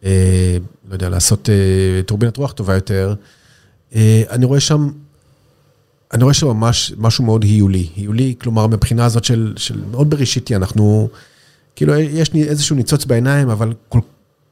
לא 0.03 0.95
יודע, 0.95 1.09
לעשות 1.09 1.49
אה, 1.49 2.03
טורבינת 2.03 2.37
רוח 2.37 2.53
טובה 2.53 2.75
יותר, 2.75 3.15
אה, 3.95 4.23
אני 4.31 4.45
רואה 4.45 4.61
שם 4.61 4.91
אני 6.13 6.23
רואה 6.23 6.35
שממש 6.35 6.93
משהו 6.99 7.25
מאוד 7.25 7.43
היולי. 7.43 7.89
היולי, 7.97 8.35
כלומר, 8.41 8.67
מבחינה 8.67 9.05
הזאת 9.05 9.25
של, 9.25 9.55
של 9.57 9.81
מאוד 9.91 10.11
בראשיתי, 10.11 10.57
אנחנו, 10.57 11.09
כאילו, 11.77 11.95
יש 11.95 12.33
לי 12.33 12.45
איזשהו 12.45 12.77
ניצוץ 12.77 13.05
בעיניים, 13.05 13.51
אבל 13.51 13.73
כל 13.89 14.01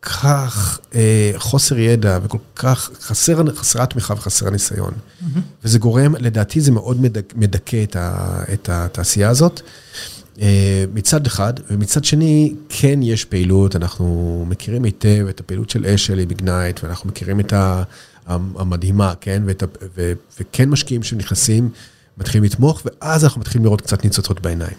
כך 0.03 0.81
אה, 0.95 1.33
חוסר 1.37 1.79
ידע 1.79 2.19
וכל 2.23 2.39
כך 2.57 2.91
חסר, 3.01 3.55
חסרה 3.55 3.87
תמיכה 3.87 4.15
וחסר 4.15 4.51
ניסיון. 4.51 4.93
Mm-hmm. 4.93 5.39
וזה 5.65 5.79
גורם, 5.79 6.15
לדעתי 6.19 6.61
זה 6.61 6.73
מאוד 6.73 7.01
מדכ, 7.01 7.35
מדכא 7.37 7.83
את, 7.83 7.97
ה, 7.97 8.39
את 8.53 8.69
התעשייה 8.69 9.29
הזאת. 9.29 9.61
אה, 10.41 10.85
מצד 10.95 11.27
אחד, 11.27 11.53
ומצד 11.71 12.05
שני, 12.05 12.55
כן 12.69 13.03
יש 13.03 13.25
פעילות, 13.25 13.77
אנחנו 13.77 14.45
מכירים 14.49 14.85
היטב 14.85 15.27
את 15.31 15.41
הפעילות 15.41 15.71
של 15.71 15.87
אשל 15.87 16.19
עם 16.19 16.31
איגנייט, 16.31 16.85
ואנחנו 16.85 17.09
מכירים 17.09 17.41
את. 17.41 17.53
המדהימה, 18.27 19.15
כן? 19.21 19.43
ואת, 19.47 19.63
ו, 19.97 20.13
וכן 20.41 20.69
משקיעים 20.69 21.03
שנכנסים, 21.03 21.69
מתחילים 22.19 22.45
לתמוך, 22.45 22.83
ואז 22.85 23.25
אנחנו 23.25 23.41
מתחילים 23.41 23.65
לראות 23.65 23.81
קצת 23.81 24.05
ניצוצות 24.05 24.41
בעיניים. 24.41 24.77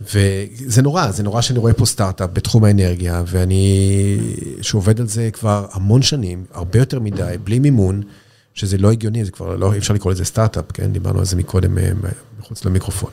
וזה 0.00 0.82
נורא, 0.82 1.10
זה 1.10 1.22
נורא 1.22 1.40
שאני 1.40 1.58
רואה 1.58 1.72
פה 1.72 1.86
סטארט-אפ 1.86 2.30
בתחום 2.32 2.64
האנרגיה, 2.64 3.22
ואני, 3.26 4.18
שעובד 4.62 5.00
על 5.00 5.06
זה 5.06 5.30
כבר 5.32 5.66
המון 5.72 6.02
שנים, 6.02 6.44
הרבה 6.52 6.78
יותר 6.78 7.00
מדי, 7.00 7.34
בלי 7.44 7.58
מימון, 7.58 8.02
שזה 8.54 8.78
לא 8.78 8.90
הגיוני, 8.92 9.24
זה 9.24 9.30
כבר 9.30 9.56
לא, 9.56 9.72
אי 9.72 9.78
אפשר 9.78 9.94
לקרוא 9.94 10.12
לזה 10.12 10.24
סטארט-אפ, 10.24 10.64
כן? 10.74 10.92
דיברנו 10.92 11.18
על 11.18 11.24
זה 11.24 11.36
מקודם, 11.36 11.78
מחוץ 12.40 12.64
למיקרופון. 12.64 13.10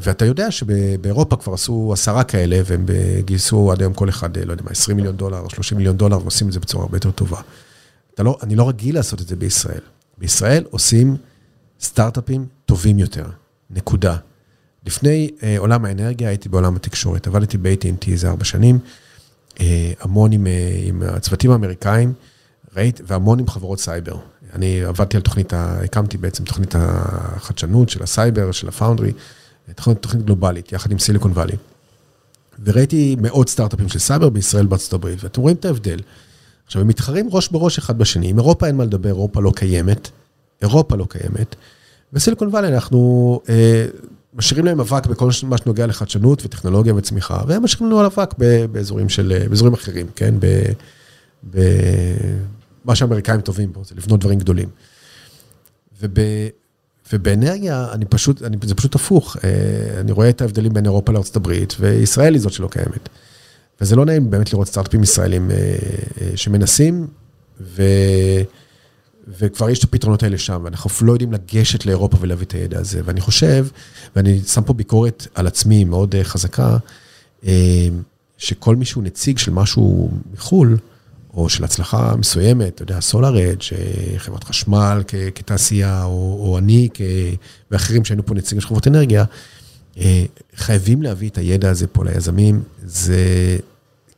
ואתה 0.00 0.24
יודע 0.24 0.50
שבאירופה 0.50 1.36
כבר 1.36 1.54
עשו 1.54 1.90
עשרה 1.92 2.24
כאלה, 2.24 2.60
והם 2.64 2.86
גייסו 3.20 3.72
עד 3.72 3.80
היום 3.80 3.94
כל 3.94 4.08
אחד, 4.08 4.38
לא 4.38 4.52
יודע 4.52 4.64
מה, 4.64 4.70
20 4.70 4.96
מיליון 4.96 5.16
דולר, 5.16 5.48
30 5.48 5.78
מיליון 5.78 5.96
דולר, 5.96 6.18
ועושים 6.22 6.48
את 6.48 6.52
זה 6.52 6.60
בצורה 6.60 6.84
הרבה 6.84 6.96
יותר 6.96 7.10
טובה. 7.10 7.40
לא, 8.18 8.38
אני 8.42 8.56
לא 8.56 8.68
רגיל 8.68 8.94
לעשות 8.94 9.20
את 9.20 9.28
זה 9.28 9.36
בישראל. 9.36 9.80
בישראל 10.18 10.64
עושים 10.70 11.16
סטארט-אפים 11.80 12.46
טובים 12.66 12.98
יותר, 12.98 13.24
נקודה. 13.70 14.16
לפני 14.86 15.30
אה, 15.42 15.58
עולם 15.58 15.84
האנרגיה 15.84 16.28
הייתי 16.28 16.48
בעולם 16.48 16.76
התקשורת, 16.76 17.26
עבדתי 17.26 17.58
ב-AT&T 17.58 18.10
איזה 18.10 18.28
ארבע 18.28 18.44
שנים, 18.44 18.78
אה, 19.60 19.92
המון 20.00 20.32
עם, 20.32 20.46
אה, 20.46 20.80
עם 20.84 21.02
הצוותים 21.02 21.50
האמריקאים, 21.50 22.12
ראית, 22.76 23.00
והמון 23.06 23.38
עם 23.38 23.48
חברות 23.48 23.80
סייבר. 23.80 24.16
אני 24.54 24.82
עבדתי 24.82 25.16
על 25.16 25.22
תוכנית, 25.22 25.52
ה, 25.52 25.80
הקמתי 25.84 26.16
בעצם 26.16 26.44
תוכנית 26.44 26.74
החדשנות 26.78 27.88
של 27.88 28.02
הסייבר, 28.02 28.52
של 28.52 28.68
ה 28.68 28.73
Foundry, 28.73 29.12
תוכנית, 29.74 29.98
תוכנית 29.98 30.24
גלובלית, 30.24 30.72
יחד 30.72 30.92
עם 30.92 30.98
Silicon 30.98 31.32
Valley. 31.32 31.56
וראיתי 32.64 33.16
מאות 33.20 33.48
סטארט-אפים 33.48 33.88
של 33.88 33.98
סייבר 33.98 34.28
בישראל 34.28 34.66
בארצות 34.66 34.92
הברית, 34.92 35.24
ואתם 35.24 35.40
רואים 35.40 35.56
את 35.56 35.64
ההבדל. 35.64 36.00
עכשיו, 36.66 36.82
הם 36.82 36.88
מתחרים 36.88 37.28
ראש 37.32 37.48
בראש 37.48 37.78
אחד 37.78 37.98
בשני. 37.98 38.28
עם 38.28 38.38
אירופה 38.38 38.66
אין 38.66 38.76
מה 38.76 38.84
לדבר, 38.84 39.08
אירופה 39.08 39.40
לא 39.40 39.52
קיימת. 39.56 40.08
אירופה 40.62 40.96
לא 40.96 41.06
קיימת. 41.08 41.56
בסיליקון 42.12 42.48
וואלי 42.48 42.68
אנחנו 42.68 43.40
אה, 43.48 43.86
משאירים 44.34 44.64
להם 44.64 44.80
אבק 44.80 45.06
בכל 45.06 45.30
מה 45.42 45.58
שנוגע 45.58 45.86
לחדשנות 45.86 46.44
וטכנולוגיה 46.44 46.94
וצמיחה, 46.94 47.42
והם 47.46 47.62
משאירים 47.62 47.86
לנו 47.86 48.00
על 48.00 48.06
אבק 48.06 48.34
באזורים, 48.72 49.08
של, 49.08 49.44
באזורים 49.48 49.74
אחרים, 49.74 50.06
כן? 50.16 50.34
ב, 50.40 50.62
ב, 51.50 52.94
שהאמריקאים 52.94 53.40
טובים 53.40 53.72
בו, 53.72 53.84
זה 53.84 53.94
לבנות 53.94 54.20
דברים 54.20 54.38
גדולים. 54.38 54.68
וב, 56.00 56.20
ובאנרגיה, 57.12 57.88
אני 57.92 58.04
פשוט, 58.04 58.42
אני, 58.42 58.56
זה 58.62 58.74
פשוט 58.74 58.94
הפוך. 58.94 59.36
אה, 59.44 60.00
אני 60.00 60.12
רואה 60.12 60.28
את 60.28 60.40
ההבדלים 60.40 60.72
בין 60.72 60.84
אירופה 60.84 61.12
הברית, 61.36 61.76
וישראל 61.80 62.34
היא 62.34 62.42
זאת 62.42 62.52
שלא 62.52 62.68
קיימת. 62.68 63.08
וזה 63.80 63.96
לא 63.96 64.04
נעים 64.04 64.30
באמת 64.30 64.52
לראות 64.52 64.68
סטארט-אפים 64.68 65.02
ישראלים 65.02 65.50
שמנסים, 66.36 67.06
ו... 67.60 67.82
וכבר 69.38 69.70
יש 69.70 69.78
את 69.78 69.84
הפתרונות 69.84 70.22
האלה 70.22 70.38
שם, 70.38 70.60
ואנחנו 70.64 71.06
לא 71.06 71.12
יודעים 71.12 71.32
לגשת 71.32 71.86
לאירופה 71.86 72.16
ולהביא 72.20 72.46
את 72.46 72.52
הידע 72.52 72.78
הזה. 72.78 73.00
ואני 73.04 73.20
חושב, 73.20 73.66
ואני 74.16 74.40
שם 74.40 74.62
פה 74.62 74.72
ביקורת 74.72 75.26
על 75.34 75.46
עצמי 75.46 75.84
מאוד 75.84 76.14
חזקה, 76.22 76.76
שכל 78.38 78.76
מי 78.76 78.84
שהוא 78.84 79.04
נציג 79.04 79.38
של 79.38 79.50
משהו 79.50 80.10
מחו"ל, 80.34 80.76
או 81.34 81.48
של 81.48 81.64
הצלחה 81.64 82.16
מסוימת, 82.16 82.74
אתה 82.74 82.82
יודע, 82.82 83.00
סולאר 83.00 83.50
אדג', 83.50 83.62
חברת 84.16 84.44
חשמל 84.44 85.02
כתעשייה, 85.34 86.04
או, 86.04 86.38
או 86.40 86.58
אני 86.58 86.88
כ... 86.94 87.00
ואחרים 87.70 88.04
שהיינו 88.04 88.26
פה 88.26 88.34
נציגים 88.34 88.60
של 88.60 88.66
חברות 88.66 88.86
אנרגיה, 88.86 89.24
חייבים 90.56 91.02
להביא 91.02 91.28
את 91.28 91.38
הידע 91.38 91.70
הזה 91.70 91.86
פה 91.86 92.04
ליזמים, 92.04 92.62
זה 92.84 93.56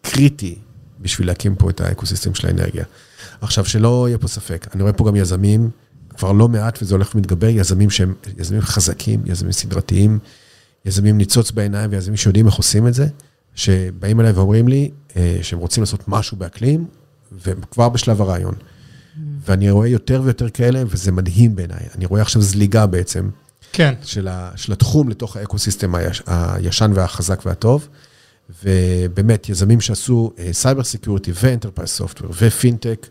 קריטי 0.03 0.59
בשביל 1.01 1.27
להקים 1.27 1.55
פה 1.55 1.70
את 1.70 1.81
האקוסיסטם 1.81 2.35
של 2.35 2.46
האנרגיה. 2.46 2.85
עכשיו, 3.40 3.64
שלא 3.64 4.05
יהיה 4.09 4.18
פה 4.18 4.29
ספק, 4.29 4.66
אני 4.75 4.83
רואה 4.83 4.92
פה 4.92 5.07
גם 5.07 5.16
יזמים, 5.16 5.70
כבר 6.16 6.33
לא 6.33 6.48
מעט, 6.48 6.79
וזה 6.83 6.94
הולך 6.94 7.14
ומתגבר, 7.14 7.48
יזמים 7.48 7.90
שהם 7.90 8.14
יזמים 8.38 8.61
חזקים, 8.61 9.22
יזמים 9.27 9.53
סדרתיים, 9.53 10.18
יזמים 10.85 11.18
ניצוץ 11.18 11.51
בעיניים 11.51 11.90
ויזמים 11.90 12.16
שיודעים 12.16 12.46
איך 12.46 12.55
עושים 12.55 12.87
את 12.88 12.94
זה, 12.94 13.07
שבאים 13.55 14.20
אליי 14.20 14.33
ואומרים 14.33 14.68
לי 14.68 14.90
אה, 15.16 15.38
שהם 15.42 15.59
רוצים 15.59 15.83
לעשות 15.83 16.09
משהו 16.09 16.37
באקלים, 16.37 16.87
וכבר 17.47 17.88
בשלב 17.88 18.23
הרעיון. 18.23 18.55
ואני 19.47 19.71
רואה 19.71 19.88
יותר 19.88 20.21
ויותר 20.25 20.49
כאלה, 20.49 20.83
וזה 20.87 21.12
מדהים 21.12 21.57
בעיניי. 21.57 21.87
אני 21.95 22.07
רואה 22.07 22.23
עכשיו 22.23 22.42
זליגה 22.42 22.87
בעצם, 22.87 23.31
כן. 23.73 23.95
של, 24.03 24.29
ה, 24.29 24.51
של 24.57 24.73
התחום 24.73 25.09
לתוך 25.09 25.37
האקוסיסטם 25.37 25.95
היש, 25.95 26.23
הישן 26.27 26.92
והחזק 26.95 27.42
והטוב. 27.47 27.88
ובאמת, 28.64 29.49
יזמים 29.49 29.81
שעשו 29.81 30.33
cyber 30.53 30.85
security 30.85 31.33
ו 31.35 31.40
enterprise 31.40 31.90
software 31.90 32.33
ופינטק, 32.40 33.07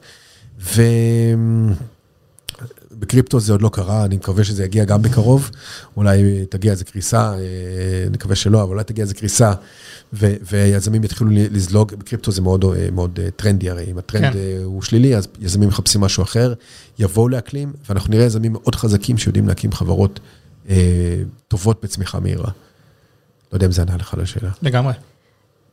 ובקריפטו 2.94 3.40
זה 3.40 3.52
עוד 3.52 3.62
לא 3.62 3.70
קרה, 3.70 4.06
אני 4.06 4.16
מקווה 4.16 4.44
שזה 4.44 4.64
יגיע 4.64 4.86
גם 4.86 5.02
בקרוב, 5.02 5.50
אולי 5.98 6.46
תגיע 6.50 6.72
איזה 6.72 6.84
קריסה, 6.86 7.34
אה, 7.34 7.40
נקווה 8.12 8.36
שלא, 8.36 8.64
אבל 8.64 8.72
אולי 8.72 8.84
תגיע 8.84 9.02
איזה 9.04 9.14
קריסה, 9.14 9.54
ו- 10.14 10.34
ויזמים 10.52 11.04
יתחילו 11.04 11.30
לזלוג, 11.34 11.94
בקריפטו 11.96 12.32
זה 12.32 12.42
מאוד, 12.42 12.66
אה, 12.66 12.88
מאוד 12.92 13.20
אה, 13.24 13.32
טרנדי 13.32 13.70
הרי, 13.70 13.92
אם 13.92 13.98
הטרנד 13.98 14.34
כן. 14.34 14.40
הוא 14.64 14.82
שלילי, 14.82 15.16
אז 15.16 15.28
יזמים 15.40 15.70
מחפשים 15.70 16.02
משהו 16.02 16.24
אחר, 16.24 16.54
יבואו 17.00 17.30
לאקלים, 17.30 17.74
ואנחנו 17.90 18.12
נראה 18.12 18.26
יזמים 18.26 18.54
מאוד 18.54 18.76
חזקים 18.76 19.18
שיודעים 19.18 19.48
להקים 19.48 19.72
חברות 19.72 20.20
אה, 20.70 20.76
טובות 21.48 21.80
בצמיחה 21.84 22.20
מהירה. 22.20 22.52
לא 23.52 23.56
יודע 23.56 23.66
אם 23.66 23.72
זה 23.72 23.82
ענה 23.82 23.98
לך 23.98 24.14
על 24.14 24.22
השאלה. 24.22 24.50
לגמרי. 24.62 24.94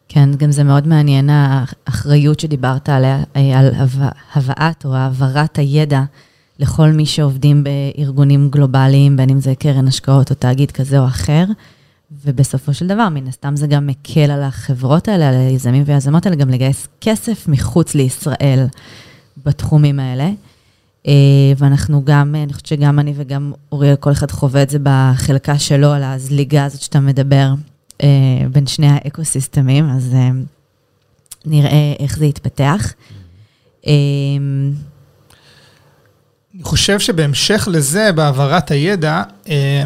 כן, 0.09 0.29
גם 0.37 0.53
זה 0.53 0.65
מאוד 0.65 0.87
מעניין, 0.87 1.31
האחריות 1.33 2.41
שדיברת 2.41 2.89
עליה, 2.89 3.23
על 3.35 3.75
הבא- 3.75 4.11
הבאת 4.35 4.85
או 4.85 4.95
העברת 4.95 5.59
הידע 5.59 6.03
לכל 6.59 6.91
מי 6.91 7.07
שעובדים 7.07 7.65
בארגונים 7.65 8.51
גלובליים, 8.51 9.17
בין 9.17 9.31
אם 9.31 9.41
זה 9.41 9.55
קרן 9.55 9.89
השקעות 9.89 10.31
או 10.31 10.37
תאגיד 10.37 10.71
כזה 10.71 10.99
או 10.99 11.07
אחר, 11.07 11.45
ובסופו 12.25 12.75
של 12.75 12.87
דבר, 12.87 13.09
מן 13.09 13.27
הסתם 13.27 13.57
זה 13.57 13.67
גם 13.67 13.87
מקל 13.87 14.31
על 14.31 14.43
החברות 14.43 15.09
האלה, 15.09 15.29
על 15.29 15.35
היזמים 15.35 15.83
והיזמות 15.87 16.27
האלה, 16.27 16.37
גם 16.37 16.49
לגייס 16.51 16.89
כסף 17.01 17.49
מחוץ 17.49 17.95
לישראל 17.95 18.67
בתחומים 19.45 20.01
האלה. 20.01 20.31
אה, 21.07 21.13
ואנחנו 21.57 22.05
גם, 22.05 22.35
אני 22.35 22.53
חושבת 22.53 22.67
שגם 22.67 22.99
אני 22.99 23.13
וגם 23.17 23.53
אוריאל, 23.73 23.97
כל 23.97 24.13
אחד 24.13 24.31
חווה 24.31 24.63
את 24.63 24.71
זה 24.71 24.79
בחלקה 24.83 25.59
שלו, 25.59 25.93
על 25.93 26.03
הזליגה 26.03 26.65
הזאת 26.65 26.81
שאתה 26.81 27.01
מדבר 27.01 27.55
אה, 28.03 28.09
בין 28.53 28.67
שני 28.67 28.87
האקוסיסטמים, 28.87 29.91
אז 29.91 30.15
אה, 30.15 30.31
נראה 31.47 31.95
איך 31.99 32.19
זה 32.19 32.27
יתפתח. 32.27 32.93
אני 36.59 36.65
חושב 36.65 36.99
שבהמשך 37.01 37.69
לזה, 37.71 38.13
בהעברת 38.13 38.71
הידע, 38.71 39.23
אה, 39.49 39.83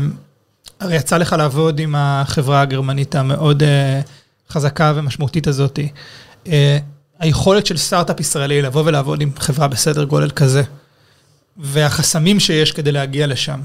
הרי 0.80 0.96
יצא 0.96 1.16
לך 1.16 1.32
לעבוד 1.32 1.78
עם 1.78 1.94
החברה 1.98 2.61
הגרמנית 2.61 3.14
המאוד 3.14 3.62
אה, 3.62 4.00
חזקה 4.50 4.92
ומשמעותית 4.96 5.46
הזאת. 5.46 5.78
אה, 6.46 6.78
היכולת 7.18 7.66
של 7.66 7.76
סטארט-אפ 7.76 8.20
ישראלי 8.20 8.62
לבוא 8.62 8.82
ולעבוד 8.87 9.20
עם 9.20 9.30
חברה 9.38 9.68
בסדר 9.68 10.04
גודל 10.04 10.30
כזה, 10.30 10.62
והחסמים 11.56 12.40
שיש 12.40 12.72
כדי 12.72 12.92
להגיע 12.92 13.26
לשם. 13.26 13.61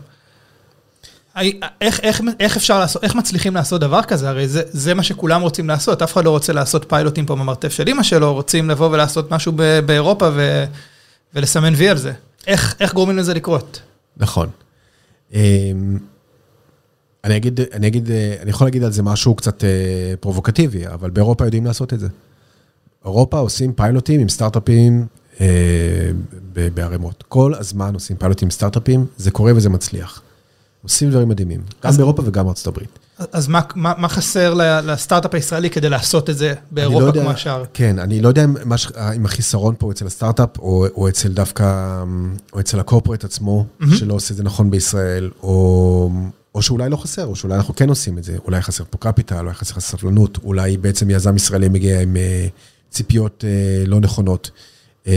איך, 1.81 1.99
איך, 1.99 2.21
איך 2.39 2.57
אפשר 2.57 2.79
לעשות, 2.79 3.03
איך 3.03 3.15
מצליחים 3.15 3.55
לעשות 3.55 3.81
דבר 3.81 4.03
כזה? 4.03 4.29
הרי 4.29 4.47
זה, 4.47 4.61
זה 4.65 4.93
מה 4.93 5.03
שכולם 5.03 5.41
רוצים 5.41 5.67
לעשות, 5.67 6.01
אף 6.01 6.13
אחד 6.13 6.25
לא 6.25 6.29
רוצה 6.29 6.53
לעשות 6.53 6.85
פיילוטים 6.89 7.25
פה 7.25 7.35
במרתף 7.35 7.71
של 7.73 7.89
אמא 7.89 8.03
שלו, 8.03 8.33
רוצים 8.33 8.69
לבוא 8.69 8.89
ולעשות 8.89 9.31
משהו 9.31 9.51
ב- 9.55 9.79
באירופה 9.79 10.29
ו, 10.33 10.65
ולסמן 11.33 11.73
וי 11.73 11.89
על 11.89 11.97
זה. 11.97 12.13
איך, 12.47 12.75
איך 12.79 12.93
גורמים 12.93 13.17
לזה 13.17 13.33
לקרות? 13.33 13.81
נכון. 14.17 14.49
אמ, 15.33 15.97
אני 17.23 17.37
אגיד, 17.37 17.59
אני 17.73 17.87
אגיד, 17.87 18.11
אני 18.41 18.49
יכול 18.49 18.67
להגיד 18.67 18.83
על 18.83 18.91
זה 18.91 19.03
משהו 19.03 19.35
קצת 19.35 19.63
אה, 19.63 19.69
פרובוקטיבי, 20.19 20.87
אבל 20.87 21.09
באירופה 21.09 21.45
יודעים 21.45 21.65
לעשות 21.65 21.93
את 21.93 21.99
זה. 21.99 22.07
אירופה 23.05 23.39
עושים 23.39 23.73
פיילוטים 23.73 24.19
עם 24.21 24.29
סטארט-אפים 24.29 25.05
אה, 25.41 25.47
בערימות. 26.53 27.23
כל 27.27 27.53
הזמן 27.53 27.93
עושים 27.93 28.17
פיילוטים 28.17 28.45
עם 28.45 28.51
סטארט-אפים, 28.51 29.05
זה 29.17 29.31
קורה 29.31 29.51
וזה 29.55 29.69
מצליח. 29.69 30.21
עושים 30.87 31.09
דברים 31.11 31.29
מדהימים, 31.29 31.61
גם 31.83 31.91
באירופה 31.93 32.23
וגם 32.25 32.45
בארצות 32.45 32.67
הברית. 32.67 32.99
אז 33.31 33.47
מה, 33.47 33.61
מה, 33.75 33.93
מה 33.97 34.09
חסר 34.09 34.53
לסטארט-אפ 34.83 35.33
הישראלי 35.33 35.69
כדי 35.69 35.89
לעשות 35.89 36.29
את 36.29 36.37
זה 36.37 36.47
לא 36.49 36.55
באירופה 36.71 37.05
יודע- 37.05 37.21
כמו 37.21 37.31
השאר? 37.31 37.63
כן, 37.73 37.99
אני 37.99 38.21
לא 38.21 38.27
יודע 38.27 38.43
אם, 38.43 38.55
מה 38.65 38.77
ש- 38.77 38.91
אם 39.15 39.25
החיסרון 39.25 39.75
פה 39.77 39.91
אצל 39.91 40.05
הסטארט-אפ, 40.07 40.57
או, 40.59 40.85
או 40.95 41.09
אצל 41.09 41.27
דווקא, 41.29 42.03
או 42.53 42.59
אצל 42.59 42.79
הקורפרט 42.79 43.23
עצמו, 43.23 43.65
מהמם. 43.79 43.95
שלא 43.95 44.13
עושה 44.13 44.31
את 44.31 44.37
זה 44.37 44.43
נכון 44.43 44.71
בישראל, 44.71 45.29
או, 45.43 46.09
או 46.55 46.61
שאולי 46.61 46.89
לא 46.89 46.97
חסר, 46.97 47.25
או 47.25 47.35
שאולי 47.35 47.55
אנחנו 47.55 47.75
כן 47.75 47.89
עושים 47.89 48.17
את 48.17 48.23
זה, 48.23 48.37
אולי 48.45 48.61
חסר 48.61 48.83
פה 48.89 48.97
capital, 48.97 49.39
אולי 49.39 49.53
חסר 49.53 49.79
סבלנות, 49.79 50.37
אולי 50.43 50.77
בעצם 50.77 51.09
יזם 51.09 51.35
ישראלי 51.35 51.69
מגיע 51.69 52.01
עם 52.01 52.17
אה, 52.17 52.47
ציפיות 52.91 53.43
אה, 53.47 53.83
לא 53.87 53.99
נכונות. 53.99 54.51
אה, 55.07 55.13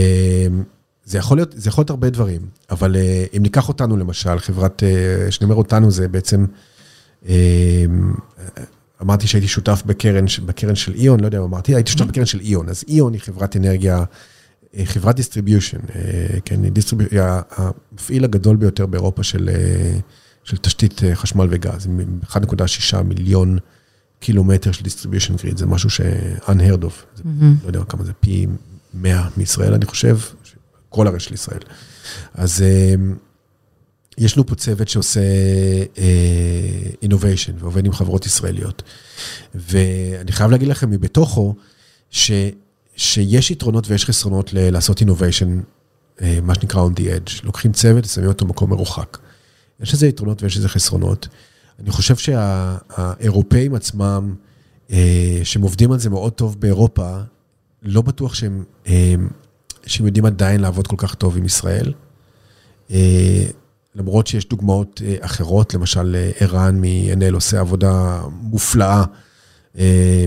זה 1.05 1.17
יכול 1.17 1.37
להיות, 1.37 1.53
זה 1.57 1.69
יכול 1.69 1.81
להיות 1.81 1.89
הרבה 1.89 2.09
דברים, 2.09 2.41
אבל 2.69 2.95
אה, 2.95 3.25
אם 3.37 3.41
ניקח 3.41 3.67
אותנו 3.67 3.97
למשל, 3.97 4.39
חברת, 4.39 4.83
אה, 4.83 5.29
כשאני 5.29 5.45
אומר 5.45 5.55
אותנו 5.55 5.91
זה 5.91 6.07
בעצם, 6.07 6.45
אה, 7.29 7.85
אמרתי 9.01 9.27
שהייתי 9.27 9.47
שותף 9.47 9.83
בקרן, 9.85 10.25
בקרן 10.45 10.75
של 10.75 10.93
איון, 10.93 11.19
לא 11.19 11.25
יודע 11.25 11.39
מה 11.39 11.45
אמרתי, 11.45 11.75
הייתי 11.75 11.91
שותף 11.91 12.05
בקרן 12.05 12.25
של 12.25 12.39
איון, 12.39 12.69
אז 12.69 12.83
איון 12.87 13.13
היא 13.13 13.21
חברת 13.21 13.57
אנרגיה, 13.57 14.03
אה, 14.77 14.85
חברת 14.85 15.15
distribution, 15.15 15.77
כן, 16.45 16.63
היא 16.63 16.71
distrib... 16.71 17.07
המפעיל 17.51 18.23
הגדול 18.23 18.55
ביותר 18.55 18.85
באירופה 18.85 19.23
של, 19.23 19.49
אה, 19.49 19.99
של 20.43 20.57
תשתית 20.57 21.03
אה, 21.03 21.15
חשמל 21.15 21.47
וגז, 21.49 21.85
עם 21.85 22.19
1.6 22.23 23.01
מיליון 23.01 23.57
קילומטר 24.19 24.71
של 24.71 24.83
distribution 24.83 25.35
grid, 25.35 25.57
זה 25.57 25.65
משהו 25.65 25.89
ש-unheard 25.89 26.83
of, 26.83 27.15
זה, 27.15 27.23
לא 27.63 27.67
יודע 27.67 27.83
כמה 27.83 28.03
זה, 28.03 28.13
פי 28.13 28.47
100 28.93 29.27
מישראל, 29.37 29.73
אני 29.73 29.85
חושב, 29.85 30.17
כל 30.91 31.07
הרשת 31.07 31.27
של 31.27 31.33
ישראל. 31.33 31.59
אז 32.33 32.61
אה, 32.61 32.95
יש 34.17 34.37
לנו 34.37 34.45
פה 34.45 34.55
צוות 34.55 34.87
שעושה 34.87 35.21
innovation 37.01 37.53
ועובד 37.59 37.85
עם 37.85 37.93
חברות 37.93 38.25
ישראליות. 38.25 38.83
ואני 39.55 40.31
חייב 40.31 40.51
להגיד 40.51 40.67
לכם 40.67 40.89
מבתוכו, 40.89 41.55
ש, 42.09 42.31
שיש 42.95 43.51
יתרונות 43.51 43.87
ויש 43.87 44.05
חסרונות 44.05 44.53
ל- 44.53 44.69
לעשות 44.69 45.01
אינוביישן, 45.01 45.61
מה 46.41 46.55
שנקרא 46.55 46.87
on 46.87 46.99
the 46.99 47.01
edge. 47.03 47.31
לוקחים 47.43 47.71
צוות, 47.71 48.05
שמים 48.05 48.27
אותו 48.27 48.45
במקום 48.45 48.69
מרוחק. 48.69 49.17
יש 49.79 49.93
לזה 49.93 50.07
יתרונות 50.07 50.43
ויש 50.43 50.57
לזה 50.57 50.69
חסרונות. 50.69 51.27
אני 51.79 51.91
חושב 51.91 52.15
שהאירופאים 52.15 53.75
עצמם, 53.75 54.35
אה, 54.91 55.39
שהם 55.43 55.61
עובדים 55.61 55.91
על 55.91 55.99
זה 55.99 56.09
מאוד 56.09 56.33
טוב 56.33 56.59
באירופה, 56.59 57.17
לא 57.83 58.01
בטוח 58.01 58.33
שהם, 58.33 58.63
אה, 58.87 59.15
שהם 59.85 60.05
יודעים 60.05 60.25
עדיין 60.25 60.61
לעבוד 60.61 60.87
כל 60.87 60.95
כך 60.99 61.15
טוב 61.15 61.37
עם 61.37 61.45
ישראל. 61.45 61.93
אה, 62.91 63.45
למרות 63.95 64.27
שיש 64.27 64.45
דוגמאות 64.49 65.01
אה, 65.05 65.15
אחרות, 65.19 65.73
למשל 65.73 66.15
אה, 66.15 66.31
ערן 66.39 66.81
מ-NL 66.81 67.33
עושה 67.33 67.59
עבודה 67.59 68.21
מופלאה, 68.41 69.03
אה, 69.77 70.25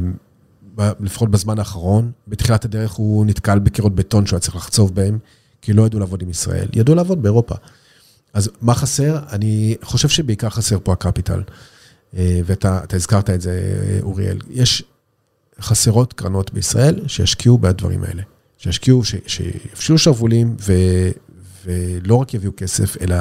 לפחות 1.00 1.30
בזמן 1.30 1.58
האחרון. 1.58 2.12
בתחילת 2.28 2.64
הדרך 2.64 2.92
הוא 2.92 3.26
נתקל 3.26 3.58
בקירות 3.58 3.94
בטון 3.94 4.26
שהוא 4.26 4.36
היה 4.36 4.40
צריך 4.40 4.56
לחצוב 4.56 4.94
בהם, 4.94 5.18
כי 5.62 5.72
לא 5.72 5.86
ידעו 5.86 6.00
לעבוד 6.00 6.22
עם 6.22 6.30
ישראל, 6.30 6.68
ידעו 6.72 6.94
לעבוד 6.94 7.22
באירופה. 7.22 7.54
אז 8.32 8.50
מה 8.60 8.74
חסר? 8.74 9.18
אני 9.32 9.76
חושב 9.82 10.08
שבעיקר 10.08 10.50
חסר 10.50 10.78
פה 10.82 10.92
הקפיטל. 10.92 11.42
ואתה 12.16 12.80
אתה 12.84 12.96
הזכרת 12.96 13.30
את 13.30 13.40
זה, 13.40 13.60
אוריאל. 14.02 14.38
יש 14.50 14.82
חסרות 15.60 16.12
קרנות 16.12 16.52
בישראל 16.52 17.00
שישקיעו 17.06 17.58
בדברים 17.58 18.04
האלה. 18.04 18.22
שישקיעו, 18.64 19.04
ש- 19.04 19.14
שיפשילו 19.26 19.98
שרוולים 19.98 20.56
ו, 20.60 20.72
ולא 21.64 22.14
רק 22.14 22.34
יביאו 22.34 22.52
כסף, 22.56 22.96
אלא 23.02 23.16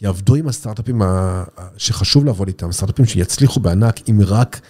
יעבדו 0.00 0.34
עם 0.34 0.48
הסטארט-אפים 0.48 1.02
ה- 1.02 1.44
שחשוב 1.76 2.24
לעבוד 2.24 2.48
איתם, 2.48 2.72
סטארט-אפים 2.72 3.04
שיצליחו 3.04 3.60
בענק 3.60 4.00
אם 4.10 4.20
רק 4.26 4.60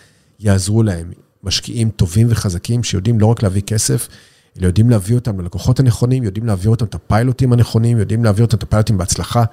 יעזרו 0.41 0.83
להם. 0.83 1.11
משקיעים 1.45 1.91
טובים 1.91 2.27
וחזקים 2.31 2.83
שיודעים 2.83 3.21
לא 3.21 3.27
רק 3.27 3.43
להביא 3.43 3.63
כסף, 3.63 4.09
אלא 4.59 4.67
יודעים 4.67 4.91
להביא 4.91 5.15
אותם 5.15 5.41
ללקוחות 5.41 5.81
הנכונים, 5.81 6.23
יודעים 6.23 6.47
להעביר 6.47 6.71
אותם 6.71 6.85
את 6.85 6.95
הפיילוטים 6.95 7.53
הנכונים, 7.53 7.99
יודעים 7.99 8.25
להעביר 8.25 8.45
אותם 8.45 8.57
את 8.57 8.63
הפיילוטים 8.63 8.99
בהצלחה, 8.99 9.45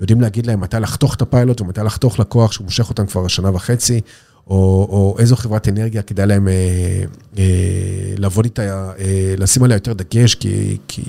יודעים 0.00 0.20
להגיד 0.20 0.46
להם 0.46 0.60
מתי 0.60 0.76
לחתוך 0.76 1.14
את 1.14 1.22
הפיילוט 1.22 1.60
ומתי 1.60 1.80
לחתוך 1.80 2.18
לקוח 2.18 2.52
שהוא 2.52 2.64
מושך 2.64 2.88
אותם 2.88 3.06
כבר 3.06 3.28
שנה 3.28 3.54
וחצי, 3.54 4.00
או, 4.46 4.56
או 4.90 5.16
איזו 5.18 5.36
חברת 5.36 5.68
אנרגיה 5.68 6.02
כדאי 6.02 6.26
להם 6.26 6.48
אה, 6.48 7.04
אה, 7.38 7.44
לעבוד 8.18 8.44
איתה, 8.44 8.92
אה, 8.98 9.34
לשים 9.38 9.62
עליה 9.62 9.76
יותר 9.76 9.92
דגש, 9.92 10.34
כי, 10.34 10.78
כי 10.88 11.02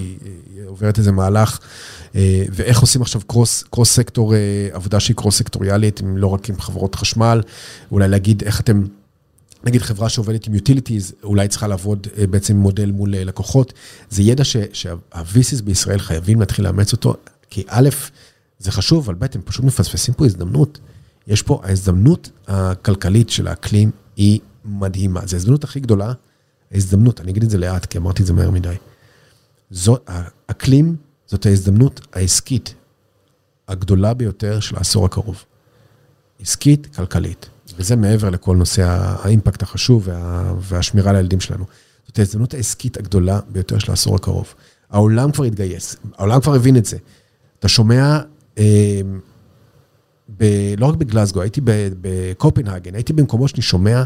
היא 0.56 0.66
עוברת 0.66 0.98
איזה 0.98 1.12
מהלך, 1.12 1.60
אה, 2.16 2.44
ואיך 2.52 2.80
עושים 2.80 3.02
עכשיו 3.02 3.22
קרוס, 3.28 3.64
קרוס 3.64 3.94
סקטור, 3.94 4.36
אה, 4.36 4.68
עבודה 4.72 5.00
שהיא 5.00 5.16
קרוס 5.16 5.38
סקטוריאלית, 5.38 6.02
לא 6.16 6.28
רק 6.28 6.50
עם 6.50 6.62
חברות 6.62 6.96
חשמל, 6.96 7.42
אולי 7.92 8.08
להגיד 8.08 8.44
איך 8.44 8.60
אתם 8.60 8.84
נגיד 9.64 9.82
חברה 9.82 10.10
שעובדת 10.10 10.48
עם 10.48 10.54
utilities, 10.54 11.14
אולי 11.24 11.48
צריכה 11.48 11.68
לעבוד 11.68 12.08
אה, 12.18 12.28
בעצם 12.28 12.58
מודל 12.58 12.92
מול 12.92 13.16
אה, 13.16 13.24
לקוחות. 13.24 13.74
זה 14.10 14.22
ידע 14.22 14.44
שה-VCs 14.44 15.64
בישראל 15.64 16.00
חייבים 16.00 16.40
להתחיל 16.40 16.66
לאמץ 16.66 16.92
אותו, 16.92 17.16
כי 17.50 17.64
א', 17.68 17.90
זה 18.60 18.72
חשוב, 18.72 19.10
אבל 19.10 19.16
ב', 19.16 19.24
הם 19.36 19.42
פשוט 19.46 19.66
מפספסים 19.66 20.14
פה 20.14 20.26
הזדמנות. 20.26 20.80
יש 21.28 21.42
פה, 21.42 21.62
ההזדמנות 21.64 22.30
הכלכלית 22.48 23.30
של 23.30 23.48
האקלים 23.48 23.92
היא 24.16 24.40
מדהימה. 24.66 25.26
זו 25.26 25.36
ההזדמנות 25.36 25.64
הכי 25.64 25.80
גדולה, 25.80 26.14
ההזדמנות, 26.72 27.22
אני 27.22 27.32
אגיד 27.32 27.44
את 27.44 27.50
זה 27.50 27.58
לאט, 27.58 27.86
כי 27.86 27.98
אמרתי 27.98 28.22
את 28.22 28.28
זה 28.28 28.34
מהר 28.34 28.52
מדי. 28.52 28.76
זו, 29.72 29.98
האקלים 30.08 30.96
זאת 31.26 31.46
ההזדמנות 31.46 32.08
העסקית 32.14 32.74
הגדולה 33.68 34.14
ביותר 34.14 34.60
של 34.60 34.76
העשור 34.76 35.06
הקרוב. 35.06 35.44
עסקית, 36.40 36.96
כלכלית. 36.96 37.50
וזה 37.78 37.96
מעבר 37.96 38.30
לכל 38.30 38.56
נושא 38.56 38.84
האימפקט 38.84 39.64
החשוב 39.64 40.08
וה, 40.08 40.54
והשמירה 40.60 41.10
על 41.10 41.16
הילדים 41.16 41.40
שלנו. 41.40 41.66
זאת 42.08 42.20
ההזדמנות 42.20 42.54
העסקית 42.54 42.98
הגדולה 42.98 43.40
ביותר 43.50 43.80
של 43.80 43.92
העשור 43.92 44.16
הקרוב. 44.16 44.54
העולם 44.90 45.32
כבר 45.32 45.44
התגייס, 45.44 45.96
העולם 46.18 46.42
כבר 46.42 46.56
הבין 46.56 46.78
את 46.78 46.86
זה. 46.86 46.98
אתה 47.60 47.68
שומע, 47.68 48.20
אה, 48.58 49.02
ב, 50.38 50.46
לא 50.78 50.86
רק 50.86 50.96
בגלסגו, 50.96 51.42
הייתי 51.42 51.62
בקופנהגן, 52.02 52.96
הייתי 52.96 53.14
במקומות 53.14 53.50
שאני 53.50 53.62
שומע 53.62 54.04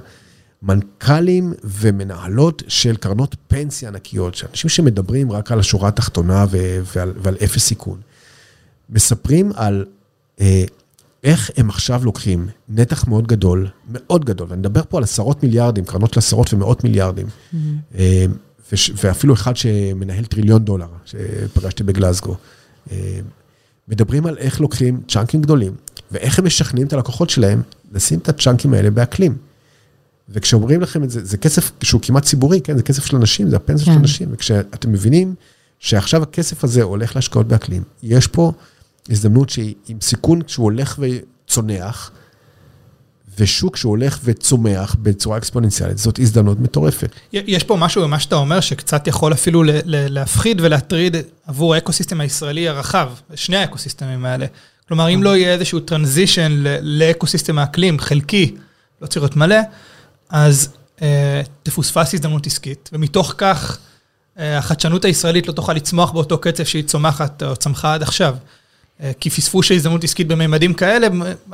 מנכ"לים 0.62 1.54
ומנהלות 1.64 2.64
של 2.68 2.96
קרנות 2.96 3.36
פנסיה 3.48 3.90
ענקיות, 3.90 4.36
שאנשים 4.36 4.70
שמדברים 4.70 5.32
רק 5.32 5.52
על 5.52 5.60
השורה 5.60 5.88
התחתונה 5.90 6.46
ו, 6.50 6.58
ועל, 6.96 7.14
ועל 7.18 7.36
אפס 7.44 7.64
סיכון. 7.64 8.00
מספרים 8.90 9.52
על 9.56 9.86
אה, 10.42 10.64
איך 11.24 11.52
הם 11.58 11.70
עכשיו 11.70 12.02
לוקחים 12.06 12.48
נתח 12.70 13.08
מאוד 13.08 13.28
גדול, 13.28 13.68
מאוד 13.92 14.26
גדול, 14.26 14.48
ואני 14.50 14.60
מדבר 14.60 14.82
פה 14.90 14.98
על 14.98 15.04
עשרות 15.04 15.44
מיליארדים, 15.44 15.86
קרנות 15.86 16.14
של 16.14 16.20
עשרות 16.20 16.54
ומאות 16.54 16.84
מיליארדים, 16.84 17.28
mm-hmm. 17.28 17.58
אה, 17.98 18.26
ואפילו 19.04 19.34
אחד 19.34 19.58
שמנהל 19.58 20.26
טריליון 20.26 20.66
דולר, 20.66 20.88
שפגשתי 21.06 21.84
בגלסגו. 21.84 22.36
אה, 22.92 23.20
מדברים 23.88 24.26
על 24.26 24.38
איך 24.38 24.62
לוקחים 24.62 25.02
צ'אנקים 25.08 25.42
גדולים, 25.42 25.74
ואיך 26.12 26.40
הם 26.40 26.46
משכנעים 26.46 26.88
את 26.88 26.94
הלקוחות 26.94 27.30
שלהם 27.30 27.62
לשים 27.92 28.20
את 28.20 28.30
הצ'אנקים 28.30 28.74
האלה 28.74 28.92
באקלים. 28.92 29.38
וכשאומרים 30.30 30.82
לכם 30.82 31.04
את 31.04 31.10
זה, 31.10 31.26
זה 31.26 31.38
כסף 31.38 31.72
שהוא 31.84 32.02
כמעט 32.02 32.24
ציבורי, 32.24 32.62
כן? 32.62 32.78
זה 32.78 32.84
כסף 32.84 33.06
של 33.06 33.16
אנשים, 33.16 33.50
זה 33.50 33.56
הפנסיה 33.56 33.86
כן. 33.86 33.92
של 33.94 34.00
אנשים. 34.00 34.30
וכשאתם 34.32 34.92
מבינים 34.92 35.36
שעכשיו 35.80 36.24
הכסף 36.24 36.64
הזה 36.64 36.84
הולך 36.84 37.16
להשקעות 37.16 37.48
באקלים, 37.48 37.84
יש 38.04 38.28
פה 38.28 38.52
הזדמנות 39.10 39.50
שהיא 39.50 39.76
עם 39.88 39.98
סיכון 40.02 40.42
שהוא 40.48 40.64
הולך 40.64 41.00
וצונח, 41.00 42.12
ושוק 43.40 43.76
שהוא 43.76 43.90
הולך 43.90 44.20
וצומח 44.24 44.96
בצורה 45.02 45.38
אקספוננציאלית, 45.38 45.98
זאת 45.98 46.20
הזדמנות 46.20 46.60
מטורפת. 46.60 47.12
יש 47.34 47.64
פה 47.64 47.76
משהו 47.76 48.02
במה 48.02 48.20
שאתה 48.20 48.36
אומר, 48.36 48.60
שקצת 48.60 49.08
יכול 49.08 49.34
אפילו 49.34 49.64
להפחיד 49.86 50.62
ולהטריד 50.62 51.16
עבור 51.48 51.74
האקוסיסטם 51.74 52.22
הישראלי 52.22 52.70
הרחב, 52.70 53.10
שני 53.36 53.58
האקוסיסטמים 53.58 54.26
האלה. 54.26 54.46
כלומר, 54.88 55.14
אם 55.14 55.24
לא 55.24 55.38
יהיה 55.38 55.54
איזשהו 55.54 55.80
transition 55.80 56.64
לאקוסיסטם 56.82 57.60
האקלים 57.60 58.00
חלקי, 58.00 58.56
לא 59.02 59.08
צריך 59.08 59.24
להיות 59.24 59.36
מלא, 59.36 59.58
אז 60.30 60.70
אה, 61.02 61.42
תפוספס 61.64 62.14
הזדמנות 62.14 62.48
עסקית, 62.48 62.90
ומתוך 62.94 63.34
כך 63.38 63.78
אה, 64.40 64.58
החדשנות 64.58 65.06
הישראלית 65.06 65.48
לא 65.48 65.54
תוכל 65.54 65.74
לצמוח 65.74 66.12
באותו 66.12 66.38
קצב 66.38 66.64
שהיא 66.64 66.84
צומחת 66.84 67.44
או 67.44 67.56
צמחה 67.56 67.94
עד 67.94 68.02
עכשיו. 68.02 68.36
אה, 69.02 69.12
כי 69.20 69.30
פספוס 69.30 69.66
של 69.66 69.76
הזדמנות 69.76 70.04
עסקית 70.04 70.28
בממדים 70.28 70.74
כאלה, 70.74 71.08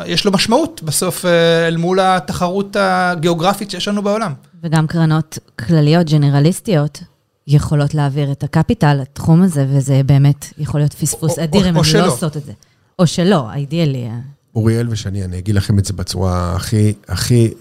יש 0.05 0.25
לו 0.25 0.31
משמעות 0.31 0.83
בסוף 0.83 1.25
אה, 1.25 1.67
אל 1.67 1.77
מול 1.77 1.99
התחרות 1.99 2.75
הגיאוגרפית 2.79 3.71
שיש 3.71 3.87
לנו 3.87 4.01
בעולם. 4.01 4.33
וגם 4.63 4.87
קרנות 4.87 5.37
כלליות, 5.59 6.09
ג'נרליסטיות, 6.09 6.99
יכולות 7.47 7.93
להעביר 7.93 8.31
את 8.31 8.43
הקפיטל 8.43 8.93
לתחום 8.93 9.41
הזה, 9.41 9.65
וזה 9.69 10.01
באמת 10.05 10.45
יכול 10.57 10.79
להיות 10.79 10.93
פספוס 10.93 11.39
או, 11.39 11.43
אדיר 11.43 11.69
אם 11.69 11.77
הן 11.77 11.83
לא 11.93 12.07
עושות 12.07 12.37
את 12.37 12.45
זה. 12.45 12.51
או 12.99 13.07
שלא, 13.07 13.49
האידיאלי. 13.49 14.09
אוריאל 14.55 14.89
ושני, 14.89 15.23
אני 15.23 15.37
אגיד 15.37 15.55
לכם 15.55 15.79
את 15.79 15.85
זה 15.85 15.93
בצורה 15.93 16.55
הכי, 16.55 16.93
הכי 17.07 17.53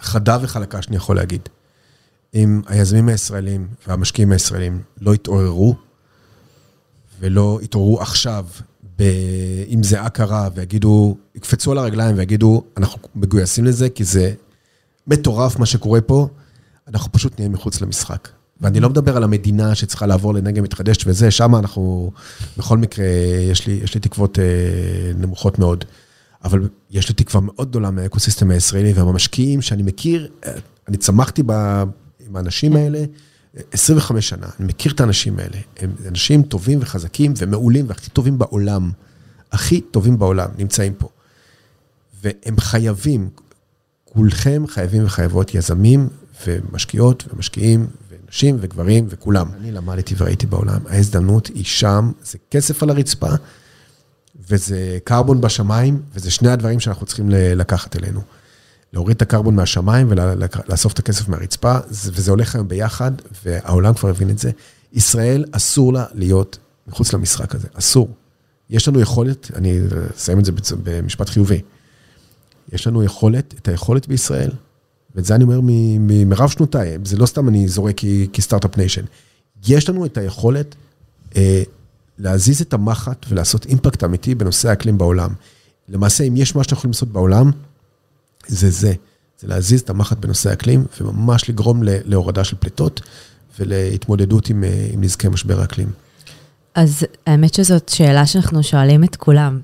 חדה 0.00 0.38
וחלקה 0.42 0.82
שאני 0.82 0.96
יכול 0.96 1.16
להגיד. 1.16 1.48
אם 2.34 2.62
היזמים 2.66 3.08
הישראלים 3.08 3.68
והמשקיעים 3.86 4.32
הישראלים 4.32 4.82
לא 5.00 5.14
יתעוררו, 5.14 5.74
ולא 7.20 7.58
יתעוררו 7.62 8.00
עכשיו 8.00 8.46
עם 9.66 9.82
זיעה 9.82 10.08
קרה, 10.10 10.48
ויגידו, 10.54 11.16
יקפצו 11.34 11.72
על 11.72 11.78
הרגליים 11.78 12.16
ויגידו, 12.18 12.64
אנחנו 12.76 12.98
מגויסים 13.14 13.64
לזה, 13.64 13.90
כי 13.90 14.04
זה 14.04 14.34
מטורף 15.06 15.58
מה 15.58 15.66
שקורה 15.66 16.00
פה, 16.00 16.28
אנחנו 16.88 17.12
פשוט 17.12 17.38
נהיה 17.38 17.48
מחוץ 17.48 17.80
למשחק. 17.80 18.28
ואני 18.64 18.80
לא 18.80 18.90
מדבר 18.90 19.16
על 19.16 19.24
המדינה 19.24 19.74
שצריכה 19.74 20.06
לעבור 20.06 20.34
לאנרגיה 20.34 20.62
מתחדשת 20.62 21.02
וזה, 21.06 21.30
שם 21.30 21.54
אנחנו, 21.54 22.10
בכל 22.58 22.78
מקרה, 22.78 23.06
יש 23.50 23.66
לי, 23.66 23.72
יש 23.72 23.94
לי 23.94 24.00
תקוות 24.00 24.38
אה, 24.38 24.44
נמוכות 25.14 25.58
מאוד. 25.58 25.84
אבל 26.44 26.68
יש 26.90 27.08
לי 27.08 27.14
תקווה 27.14 27.40
מאוד 27.40 27.68
גדולה 27.68 27.90
מהאקוסיסטם 27.90 28.50
הישראלי 28.50 28.92
והמשקיעים 28.92 29.62
שאני 29.62 29.82
מכיר, 29.82 30.28
אה, 30.46 30.52
אני 30.88 30.96
צמחתי 30.96 31.42
ב, 31.46 31.52
עם 32.28 32.36
האנשים 32.36 32.76
האלה 32.76 33.04
25 33.72 34.28
שנה, 34.28 34.46
אני 34.60 34.68
מכיר 34.68 34.92
את 34.92 35.00
האנשים 35.00 35.38
האלה, 35.38 35.56
הם 35.78 35.92
אנשים 36.08 36.42
טובים 36.42 36.78
וחזקים 36.82 37.34
ומעולים 37.36 37.84
והכי 37.88 38.10
טובים 38.10 38.38
בעולם, 38.38 38.90
הכי 39.52 39.80
טובים 39.80 40.18
בעולם 40.18 40.48
נמצאים 40.58 40.94
פה. 40.94 41.08
והם 42.22 42.60
חייבים, 42.60 43.28
כולכם 44.04 44.64
חייבים 44.66 45.04
וחייבות 45.04 45.54
יזמים 45.54 46.08
ומשקיעות 46.46 47.24
ומשקיעים 47.32 47.86
ונשים 48.34 48.56
וגברים 48.60 49.06
וכולם. 49.08 49.46
אני 49.60 49.72
למדתי 49.72 50.14
וראיתי 50.18 50.46
בעולם, 50.46 50.80
ההזדמנות 50.88 51.46
היא 51.46 51.64
שם, 51.64 52.12
זה 52.24 52.38
כסף 52.50 52.82
על 52.82 52.90
הרצפה. 52.90 53.30
וזה 54.48 54.98
קרבון 55.04 55.40
בשמיים, 55.40 56.02
וזה 56.14 56.30
שני 56.30 56.50
הדברים 56.50 56.80
שאנחנו 56.80 57.06
צריכים 57.06 57.30
לקחת 57.30 57.96
אלינו. 57.96 58.20
להוריד 58.92 59.16
את 59.16 59.22
הקרבון 59.22 59.56
מהשמיים 59.56 60.06
ולאסוף 60.10 60.92
את 60.92 60.98
הכסף 60.98 61.28
מהרצפה, 61.28 61.76
וזה 61.90 62.30
הולך 62.30 62.54
היום 62.54 62.68
ביחד, 62.68 63.12
והעולם 63.44 63.94
כבר 63.94 64.08
הבין 64.08 64.30
את 64.30 64.38
זה. 64.38 64.50
ישראל, 64.92 65.44
אסור 65.52 65.92
לה 65.92 66.04
להיות 66.14 66.58
מחוץ 66.86 67.12
למשחק 67.12 67.54
הזה, 67.54 67.68
אסור. 67.74 68.08
יש 68.70 68.88
לנו 68.88 69.00
יכולת, 69.00 69.50
אני 69.54 69.80
אסיים 70.16 70.38
את 70.38 70.44
זה 70.44 70.52
במשפט 70.82 71.28
חיובי, 71.28 71.60
יש 72.72 72.86
לנו 72.86 73.02
יכולת, 73.02 73.54
את 73.58 73.68
היכולת 73.68 74.08
בישראל, 74.08 74.50
ואת 75.14 75.24
זה 75.24 75.34
אני 75.34 75.44
אומר 75.44 75.60
מרב 76.26 76.48
שנותיי, 76.48 76.98
זה 77.04 77.16
לא 77.16 77.26
סתם 77.26 77.48
אני 77.48 77.68
זורק 77.68 78.00
כ 78.32 78.41
start-up 78.41 78.76
nation. 78.76 79.04
יש 79.68 79.88
לנו 79.88 80.06
את 80.06 80.18
היכולת 80.18 80.74
אה, 81.36 81.62
להזיז 82.18 82.60
את 82.60 82.74
המחט 82.74 83.26
ולעשות 83.28 83.66
אימפקט 83.66 84.04
אמיתי 84.04 84.34
בנושא 84.34 84.68
האקלים 84.68 84.98
בעולם. 84.98 85.30
למעשה, 85.88 86.24
אם 86.24 86.36
יש 86.36 86.56
מה 86.56 86.64
שאנחנו 86.64 86.76
יכולים 86.76 86.90
לעשות 86.90 87.08
בעולם, 87.08 87.50
זה 88.46 88.70
זה. 88.70 88.92
זה 89.40 89.48
להזיז 89.48 89.80
את 89.80 89.90
המחט 89.90 90.18
בנושא 90.18 90.50
האקלים, 90.50 90.84
וממש 91.00 91.50
לגרום 91.50 91.80
להורדה 91.82 92.44
של 92.44 92.56
פליטות 92.60 93.00
ולהתמודדות 93.58 94.48
עם, 94.48 94.64
אה, 94.64 94.88
עם 94.92 95.00
נזקי 95.00 95.28
משבר 95.28 95.60
האקלים. 95.60 95.88
אז 96.74 97.06
האמת 97.26 97.54
שזאת 97.54 97.88
שאלה 97.88 98.26
שאנחנו 98.26 98.62
שואלים 98.62 99.04
את 99.04 99.16
כולם. 99.16 99.60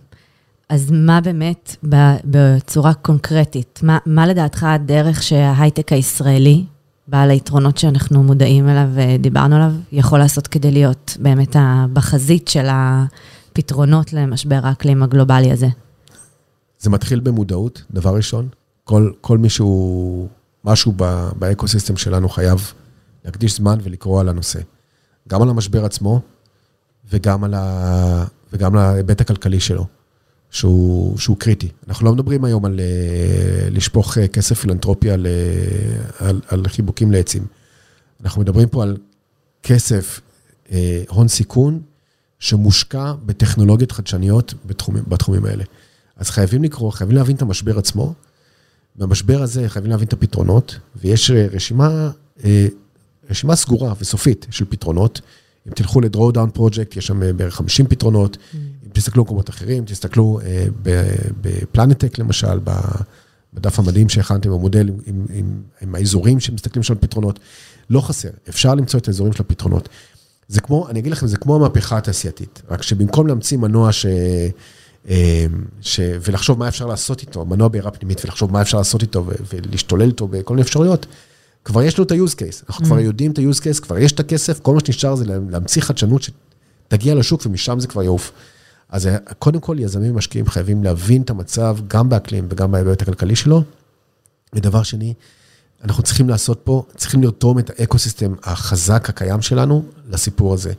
אז 0.70 0.90
מה 0.90 1.20
באמת, 1.20 1.76
בצורה 2.24 2.94
קונקרטית, 2.94 3.80
מה, 3.82 3.98
מה 4.06 4.26
לדעתך 4.26 4.64
הדרך 4.64 5.22
שההייטק 5.22 5.92
הישראלי 5.92 6.64
בעל 7.08 7.30
היתרונות 7.30 7.78
שאנחנו 7.78 8.22
מודעים 8.22 8.68
אליו 8.68 8.88
ודיברנו 8.94 9.56
עליו, 9.56 9.72
יכול 9.92 10.18
לעשות 10.18 10.46
כדי 10.46 10.70
להיות 10.70 11.16
באמת 11.20 11.56
בחזית 11.92 12.48
של 12.48 12.66
הפתרונות 12.70 14.12
למשבר 14.12 14.60
האקלים 14.62 15.02
הגלובלי 15.02 15.52
הזה? 15.52 15.66
זה 16.78 16.90
מתחיל 16.90 17.20
במודעות, 17.20 17.82
דבר 17.90 18.14
ראשון. 18.14 18.48
כל, 18.84 19.10
כל 19.20 19.38
מישהו, 19.38 20.28
משהו 20.64 20.92
באקוסיסטם 21.38 21.96
שלנו 21.96 22.28
חייב 22.28 22.72
להקדיש 23.24 23.56
זמן 23.56 23.78
ולקרוא 23.82 24.20
על 24.20 24.28
הנושא. 24.28 24.60
גם 25.28 25.42
על 25.42 25.48
המשבר 25.50 25.84
עצמו 25.84 26.20
וגם 27.12 27.44
על 27.44 28.78
ההיבט 28.78 29.20
הכלכלי 29.20 29.60
שלו. 29.60 29.99
שהוא, 30.50 31.18
שהוא 31.18 31.36
קריטי. 31.36 31.68
אנחנו 31.88 32.06
לא 32.06 32.12
מדברים 32.12 32.44
היום 32.44 32.64
על 32.64 32.80
uh, 32.80 33.70
לשפוך 33.70 34.18
uh, 34.18 34.20
כסף 34.28 34.58
פילנטרופי 34.60 35.10
על, 35.10 35.26
על, 36.18 36.40
על 36.48 36.68
חיבוקים 36.68 37.12
לעצים. 37.12 37.46
אנחנו 38.24 38.40
מדברים 38.40 38.68
פה 38.68 38.82
על 38.82 38.96
כסף, 39.62 40.20
uh, 40.66 40.70
הון 41.08 41.28
סיכון, 41.28 41.80
שמושקע 42.38 43.12
בטכנולוגיות 43.26 43.92
חדשניות 43.92 44.54
בתחומים, 44.66 45.04
בתחומים 45.08 45.44
האלה. 45.44 45.64
אז 46.16 46.30
חייבים 46.30 46.62
לקרוא, 46.64 46.92
חייבים 46.92 47.16
להבין 47.16 47.36
את 47.36 47.42
המשבר 47.42 47.78
עצמו. 47.78 48.14
במשבר 48.96 49.42
הזה 49.42 49.68
חייבים 49.68 49.90
להבין 49.90 50.08
את 50.08 50.12
הפתרונות, 50.12 50.78
ויש 50.96 51.30
רשימה, 51.30 52.10
רשימה 53.30 53.56
סגורה 53.56 53.92
וסופית 54.00 54.46
של 54.50 54.64
פתרונות. 54.64 55.20
אם 55.68 55.72
תלכו 55.72 56.00
ל-Drawdown 56.00 56.58
Project, 56.58 56.96
יש 56.96 57.06
שם 57.06 57.36
בערך 57.36 57.54
50 57.54 57.86
פתרונות. 57.86 58.36
Mm. 58.36 58.56
תסתכלו 59.00 59.24
במקומות 59.24 59.50
אחרים, 59.50 59.84
תסתכלו 59.84 60.40
בפלנטק 61.40 62.18
למשל, 62.18 62.58
בדף 63.54 63.78
המדהים 63.78 64.08
שהכנתם, 64.08 64.52
המודל 64.52 64.88
עם, 64.88 64.94
עם, 65.06 65.26
עם, 65.32 65.62
עם 65.82 65.94
האזורים 65.94 66.40
שמסתכלים 66.40 66.82
שם 66.82 66.94
על 66.94 66.98
פתרונות. 67.00 67.38
לא 67.90 68.00
חסר, 68.00 68.28
אפשר 68.48 68.74
למצוא 68.74 69.00
את 69.00 69.08
האזורים 69.08 69.32
של 69.32 69.42
הפתרונות. 69.42 69.88
זה 70.48 70.60
כמו, 70.60 70.88
אני 70.88 71.00
אגיד 71.00 71.12
לכם, 71.12 71.26
זה 71.26 71.36
כמו 71.36 71.56
המהפכה 71.56 71.98
התעשייתית, 71.98 72.62
רק 72.70 72.82
שבמקום 72.82 73.26
להמציא 73.26 73.58
מנוע 73.58 73.92
ש... 73.92 74.06
אה, 75.08 75.46
ש... 75.80 76.00
ולחשוב 76.22 76.58
מה 76.58 76.68
אפשר 76.68 76.86
לעשות 76.86 77.20
איתו, 77.20 77.44
מנוע 77.44 77.68
בעירה 77.68 77.90
פנימית, 77.90 78.24
ולחשוב 78.24 78.52
מה 78.52 78.62
אפשר 78.62 78.78
לעשות 78.78 79.02
איתו 79.02 79.26
ו... 79.26 79.32
ולהשתולל 79.54 80.08
איתו 80.08 80.28
בכל 80.28 80.54
מיני 80.54 80.62
אפשרויות, 80.62 81.06
כבר 81.64 81.82
יש 81.82 81.98
לו 81.98 82.04
את 82.04 82.10
ה-use 82.10 82.34
case, 82.34 82.64
אנחנו 82.68 82.84
כבר 82.84 83.00
יודעים 83.00 83.32
את 83.32 83.38
ה-use 83.38 83.60
case, 83.60 83.80
כבר 83.80 83.98
יש 83.98 84.12
את 84.12 84.20
הכסף, 84.20 84.60
כל 84.60 84.74
מה 84.74 84.80
שנשאר 84.80 85.14
זה 85.14 85.24
להמציא 85.50 85.82
חדשנות 85.82 86.22
שתגיע 86.22 87.14
לשוק 87.14 87.46
ומשם 87.46 87.80
זה 87.80 87.88
כבר 87.88 88.02
יעוף. 88.02 88.32
אז 88.90 89.06
אה, 89.06 89.16
קודם 89.38 89.60
כל, 89.60 89.76
יזמים 89.78 90.14
ומשקיעים 90.14 90.46
חייבים 90.46 90.84
להבין 90.84 91.22
את 91.22 91.30
המצב, 91.30 91.76
גם 91.88 92.08
באקלים 92.08 92.46
וגם 92.50 92.72
בהיבט 92.72 93.02
הכלכלי 93.02 93.36
שלו. 93.36 93.62
ודבר 94.52 94.82
שני, 94.82 95.14
אנחנו 95.84 96.02
צריכים 96.02 96.28
לעשות 96.28 96.60
פה, 96.64 96.84
צריכים 96.96 97.22
לרתום 97.22 97.58
את 97.58 97.70
האקו-סיסטם 97.78 98.34
החזק 98.42 99.08
הקיים 99.08 99.42
שלנו 99.42 99.84
לסיפור 100.08 100.54
הזה. 100.54 100.72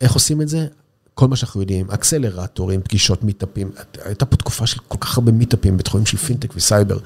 איך 0.00 0.12
עושים 0.12 0.42
את 0.42 0.48
זה? 0.48 0.66
כל 1.14 1.28
מה 1.28 1.36
שאנחנו 1.36 1.60
יודעים, 1.60 1.90
אקסלרטורים, 1.90 2.82
פגישות, 2.82 3.24
מיטאפים, 3.24 3.70
הייתה 4.04 4.26
פה 4.26 4.36
תקופה 4.36 4.66
של 4.66 4.78
כל 4.88 4.98
כך 5.00 5.18
הרבה 5.18 5.32
מיטאפים 5.32 5.76
בתחומים 5.76 6.06
של 6.06 6.16
פינטק 6.16 6.52
וסייבר. 6.56 6.98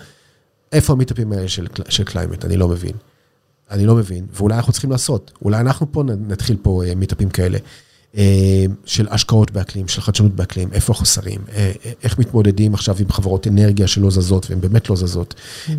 איפה 0.73 0.93
המיטאפים 0.93 1.33
האלה 1.33 1.49
של, 1.49 1.67
של 1.89 2.05
climate? 2.05 2.45
אני 2.45 2.57
לא 2.57 2.69
מבין. 2.69 2.93
אני 3.71 3.87
לא 3.87 3.95
מבין, 3.95 4.27
ואולי 4.33 4.57
אנחנו 4.57 4.73
צריכים 4.73 4.91
לעשות, 4.91 5.33
אולי 5.43 5.61
אנחנו 5.61 5.93
פה 5.93 6.03
נתחיל 6.03 6.57
פה 6.63 6.83
אה, 6.85 6.95
מיטאפים 6.95 7.31
כאלה. 7.31 7.59
אה, 8.17 8.65
של 8.85 9.07
השקעות 9.11 9.51
באקלים, 9.51 9.89
של 9.89 10.01
חדשנות 10.01 10.33
באקלים, 10.33 10.69
איפה 10.73 10.93
החוסרים, 10.93 11.41
אה, 11.53 11.73
איך 12.03 12.19
מתמודדים 12.19 12.75
עכשיו 12.75 12.97
עם 13.01 13.13
חברות 13.13 13.47
אנרגיה 13.47 13.87
שלא 13.87 14.11
זזות, 14.11 14.51
והן 14.51 14.61
באמת 14.61 14.91
לא 14.91 14.97
זזות, 14.97 15.35
mm-hmm. 15.35 15.71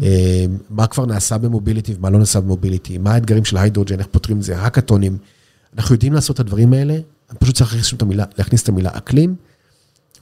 מה 0.70 0.88
כבר 0.88 1.06
נעשה 1.06 1.38
ב 1.38 1.44
mobility 1.44 1.93
ומה 1.94 2.10
לא 2.10 2.20
נעשה 2.20 2.42
ב 2.41 2.47
mobility, 2.47 2.97
מה 2.98 3.14
האתגרים 3.14 3.46
של 3.46 3.58
hydrogen, 3.58 3.99
איך 4.00 4.08
פותרים 4.12 4.38
את 4.38 4.44
זה, 4.44 4.58
האקתונים. 4.58 5.18
אנחנו 5.78 5.96
יודעים 5.96 6.14
לעשות 6.14 6.36
את 6.36 6.40
הדברים 6.40 6.74
האלה, 6.74 6.94
אני 7.30 7.38
פשוט 7.40 7.56
צריך 7.56 7.74
להכניס 7.74 7.94
את 7.94 8.02
המילה, 8.02 8.26
להכניס 8.38 8.64
את 8.64 8.70
המילה 8.70 8.90
אקלים, 8.94 9.36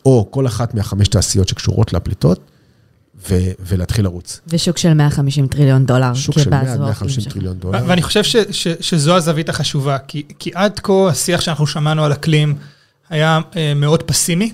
או 0.06 0.28
כל 0.32 0.48
אחת 0.48 0.74
מהחמש 0.74 1.08
תעשיות 1.08 1.48
שקשורות 1.48 1.94
לפליטות, 1.94 2.40
ו- 3.30 3.52
ולהתחיל 3.60 4.06
לרוץ. 4.06 4.42
ושוק 4.48 4.78
של 4.78 4.94
150 4.94 5.48
טריליון 5.48 5.86
דולר. 5.86 6.14
שוק 6.14 6.40
של 6.40 6.50
150 6.50 7.24
טריליון 7.24 7.58
דולר. 7.60 7.80
ואני 7.88 8.02
חושב 8.02 8.24
ש- 8.24 8.36
ש- 8.52 8.68
שזו 8.82 9.16
הזווית 9.16 9.50
החשובה, 9.50 9.98
כי, 9.98 10.24
כי 10.40 10.52
עד 10.56 10.80
כה 10.84 10.94
השיח 11.10 11.42
שאנחנו 11.42 11.68
שמענו 11.68 12.04
על 12.06 12.14
אקלים 12.14 12.56
היה 13.10 13.40
אה, 13.56 13.74
מאוד 13.76 14.04
פסימי, 14.04 14.52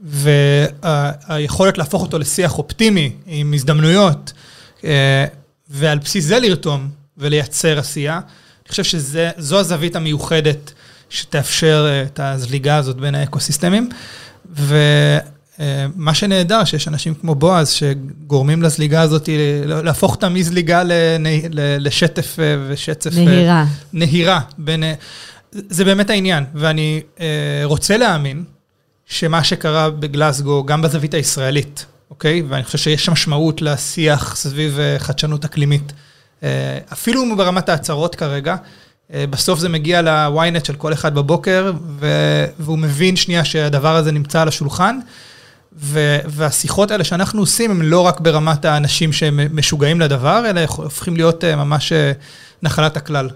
והיכולת 0.00 1.74
וה- 1.78 1.84
להפוך 1.84 2.02
אותו 2.02 2.18
לשיח 2.18 2.58
אופטימי 2.58 3.12
עם 3.26 3.52
הזדמנויות, 3.54 4.32
אה, 4.84 5.24
ועל 5.70 5.98
בסיס 5.98 6.24
זה 6.24 6.38
לרתום 6.38 6.88
ולייצר 7.18 7.78
עשייה, 7.78 8.14
אני 8.16 8.68
חושב 8.70 8.84
שזו 8.84 9.58
הזווית 9.58 9.96
המיוחדת 9.96 10.72
שתאפשר 11.10 11.86
אה, 11.88 12.02
את 12.02 12.20
הזליגה 12.22 12.76
הזאת 12.76 12.96
בין 12.96 13.14
האקוסיסטמים. 13.14 13.88
ו- 14.56 15.18
מה 15.96 16.14
שנהדר, 16.14 16.64
שיש 16.64 16.88
אנשים 16.88 17.14
כמו 17.14 17.34
בועז, 17.34 17.68
שגורמים 17.70 18.62
לזליגה 18.62 19.00
הזאת, 19.00 19.28
להפוך 19.64 20.14
אותה 20.14 20.28
מזליגה 20.28 20.82
לשטף 21.78 22.36
אה, 22.38 22.56
ושצף. 22.68 23.10
אה, 23.18 23.24
נהירה. 23.24 23.64
נהירה. 23.92 24.40
בין, 24.58 24.82
זה 25.52 25.84
באמת 25.84 26.10
העניין, 26.10 26.44
ואני 26.54 27.00
רוצה 27.64 27.96
להאמין 27.96 28.44
שמה 29.06 29.44
שקרה 29.44 29.90
בגלסגו, 29.90 30.64
גם 30.64 30.82
בזווית 30.82 31.14
הישראלית, 31.14 31.86
אוקיי? 32.10 32.42
ואני 32.48 32.64
חושב 32.64 32.78
שיש 32.78 33.08
משמעות 33.08 33.62
לשיח 33.62 34.36
סביב 34.36 34.78
חדשנות 34.98 35.44
אקלימית. 35.44 35.92
אפילו 36.92 37.36
ברמת 37.36 37.68
ההצהרות 37.68 38.14
כרגע, 38.14 38.56
בסוף 39.10 39.58
זה 39.58 39.68
מגיע 39.68 40.02
ל-ynet 40.02 40.64
של 40.64 40.74
כל 40.74 40.92
אחד 40.92 41.14
בבוקר, 41.14 41.72
והוא 42.58 42.78
מבין 42.78 43.16
שנייה 43.16 43.44
שהדבר 43.44 43.96
הזה 43.96 44.12
נמצא 44.12 44.42
על 44.42 44.48
השולחן. 44.48 44.98
והשיחות 45.72 46.90
האלה 46.90 47.04
שאנחנו 47.04 47.40
עושים, 47.40 47.70
הם 47.70 47.82
לא 47.82 48.00
רק 48.00 48.20
ברמת 48.20 48.64
האנשים 48.64 49.12
שהם 49.12 49.40
משוגעים 49.56 50.00
לדבר, 50.00 50.50
אלא 50.50 50.60
הופכים 50.68 51.16
להיות 51.16 51.44
אה, 51.44 51.56
ממש 51.56 51.92
אה, 51.92 52.12
נחלת 52.62 52.96
הכלל. 52.96 53.30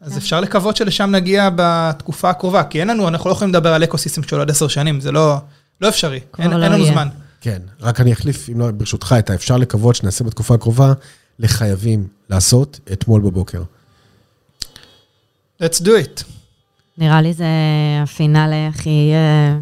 אז 0.00 0.12
כן. 0.12 0.18
אפשר 0.18 0.40
לקוות 0.40 0.76
שלשם 0.76 1.10
נגיע 1.10 1.48
בתקופה 1.56 2.30
הקרובה, 2.30 2.64
כי 2.64 2.80
אין 2.80 2.88
לנו, 2.88 3.08
אנחנו 3.08 3.30
לא 3.30 3.34
יכולים 3.34 3.54
לדבר 3.54 3.72
על 3.72 3.84
אקו-סיסטם 3.84 4.22
של 4.22 4.38
עוד 4.38 4.50
עשר 4.50 4.68
שנים, 4.68 5.00
זה 5.00 5.12
לא, 5.12 5.36
לא 5.80 5.88
אפשרי, 5.88 6.20
אין, 6.38 6.50
לא 6.50 6.64
אין 6.64 6.72
לנו 6.72 6.86
זמן. 6.86 7.08
כן, 7.40 7.62
רק 7.80 8.00
אני 8.00 8.12
אחליף, 8.12 8.48
אם 8.48 8.60
לא, 8.60 8.70
ברשותך, 8.70 9.14
את 9.18 9.30
האפשר 9.30 9.56
לקוות 9.56 9.96
שנעשה 9.96 10.24
בתקופה 10.24 10.54
הקרובה, 10.54 10.92
לחייבים 11.38 12.06
לעשות 12.30 12.80
אתמול 12.92 13.20
בבוקר. 13.20 13.62
Let's 15.62 15.80
do 15.82 15.88
it. 15.88 16.24
נראה 16.98 17.22
לי 17.22 17.32
זה 17.32 17.46
הפינאלה 18.02 18.68
הכי... 18.68 19.12
אה, 19.14 19.58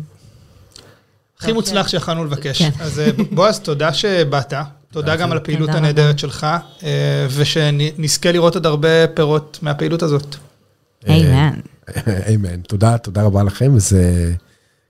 הכי 1.41 1.53
מוצלח 1.53 1.89
שיכולנו 1.89 2.25
לבקש. 2.25 2.63
כן. 2.63 2.71
אז 2.81 3.01
אה, 3.01 3.11
בועז, 3.31 3.59
תודה 3.59 3.93
שבאת. 3.93 4.53
תודה 4.91 5.17
גם 5.17 5.33
על 5.33 5.39
הפעילות 5.39 5.71
הנהדרת 5.71 6.19
שלך, 6.19 6.47
אה, 6.83 7.27
ושנזכה 7.37 8.33
לראות 8.33 8.55
עוד 8.55 8.67
הרבה 8.67 9.09
פירות 9.15 9.59
מהפעילות 9.63 10.03
הזאת. 10.03 10.37
אמן. 11.09 11.55
אמן. 12.35 12.61
תודה, 12.61 12.99
תודה 12.99 13.23
רבה 13.23 13.43
לכם, 13.43 13.73
וזה 13.75 14.35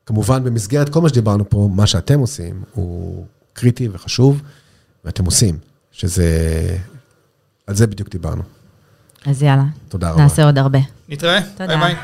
כמובן 0.07 0.45
במסגרת 0.45 0.89
כל 0.89 1.01
מה 1.01 1.09
שדיברנו 1.09 1.51
פה, 1.51 1.69
מה 1.75 1.87
שאתם 1.87 2.19
עושים 2.19 2.63
הוא 2.75 3.27
קריטי 3.53 3.89
וחשוב, 3.93 4.43
ואתם 5.05 5.25
עושים, 5.25 5.59
שזה, 5.93 6.27
על 7.67 7.75
זה 7.75 7.87
בדיוק 7.87 8.09
דיברנו. 8.09 8.43
אז 9.27 9.43
יאללה. 9.43 9.65
תודה 9.89 10.11
רבה. 10.11 10.23
נעשה 10.23 10.45
עוד 10.45 10.59
הרבה. 10.59 10.79
נתראה. 11.09 11.41
תודה. 11.43 11.67
ביי 11.67 11.79
ביי. 11.79 11.97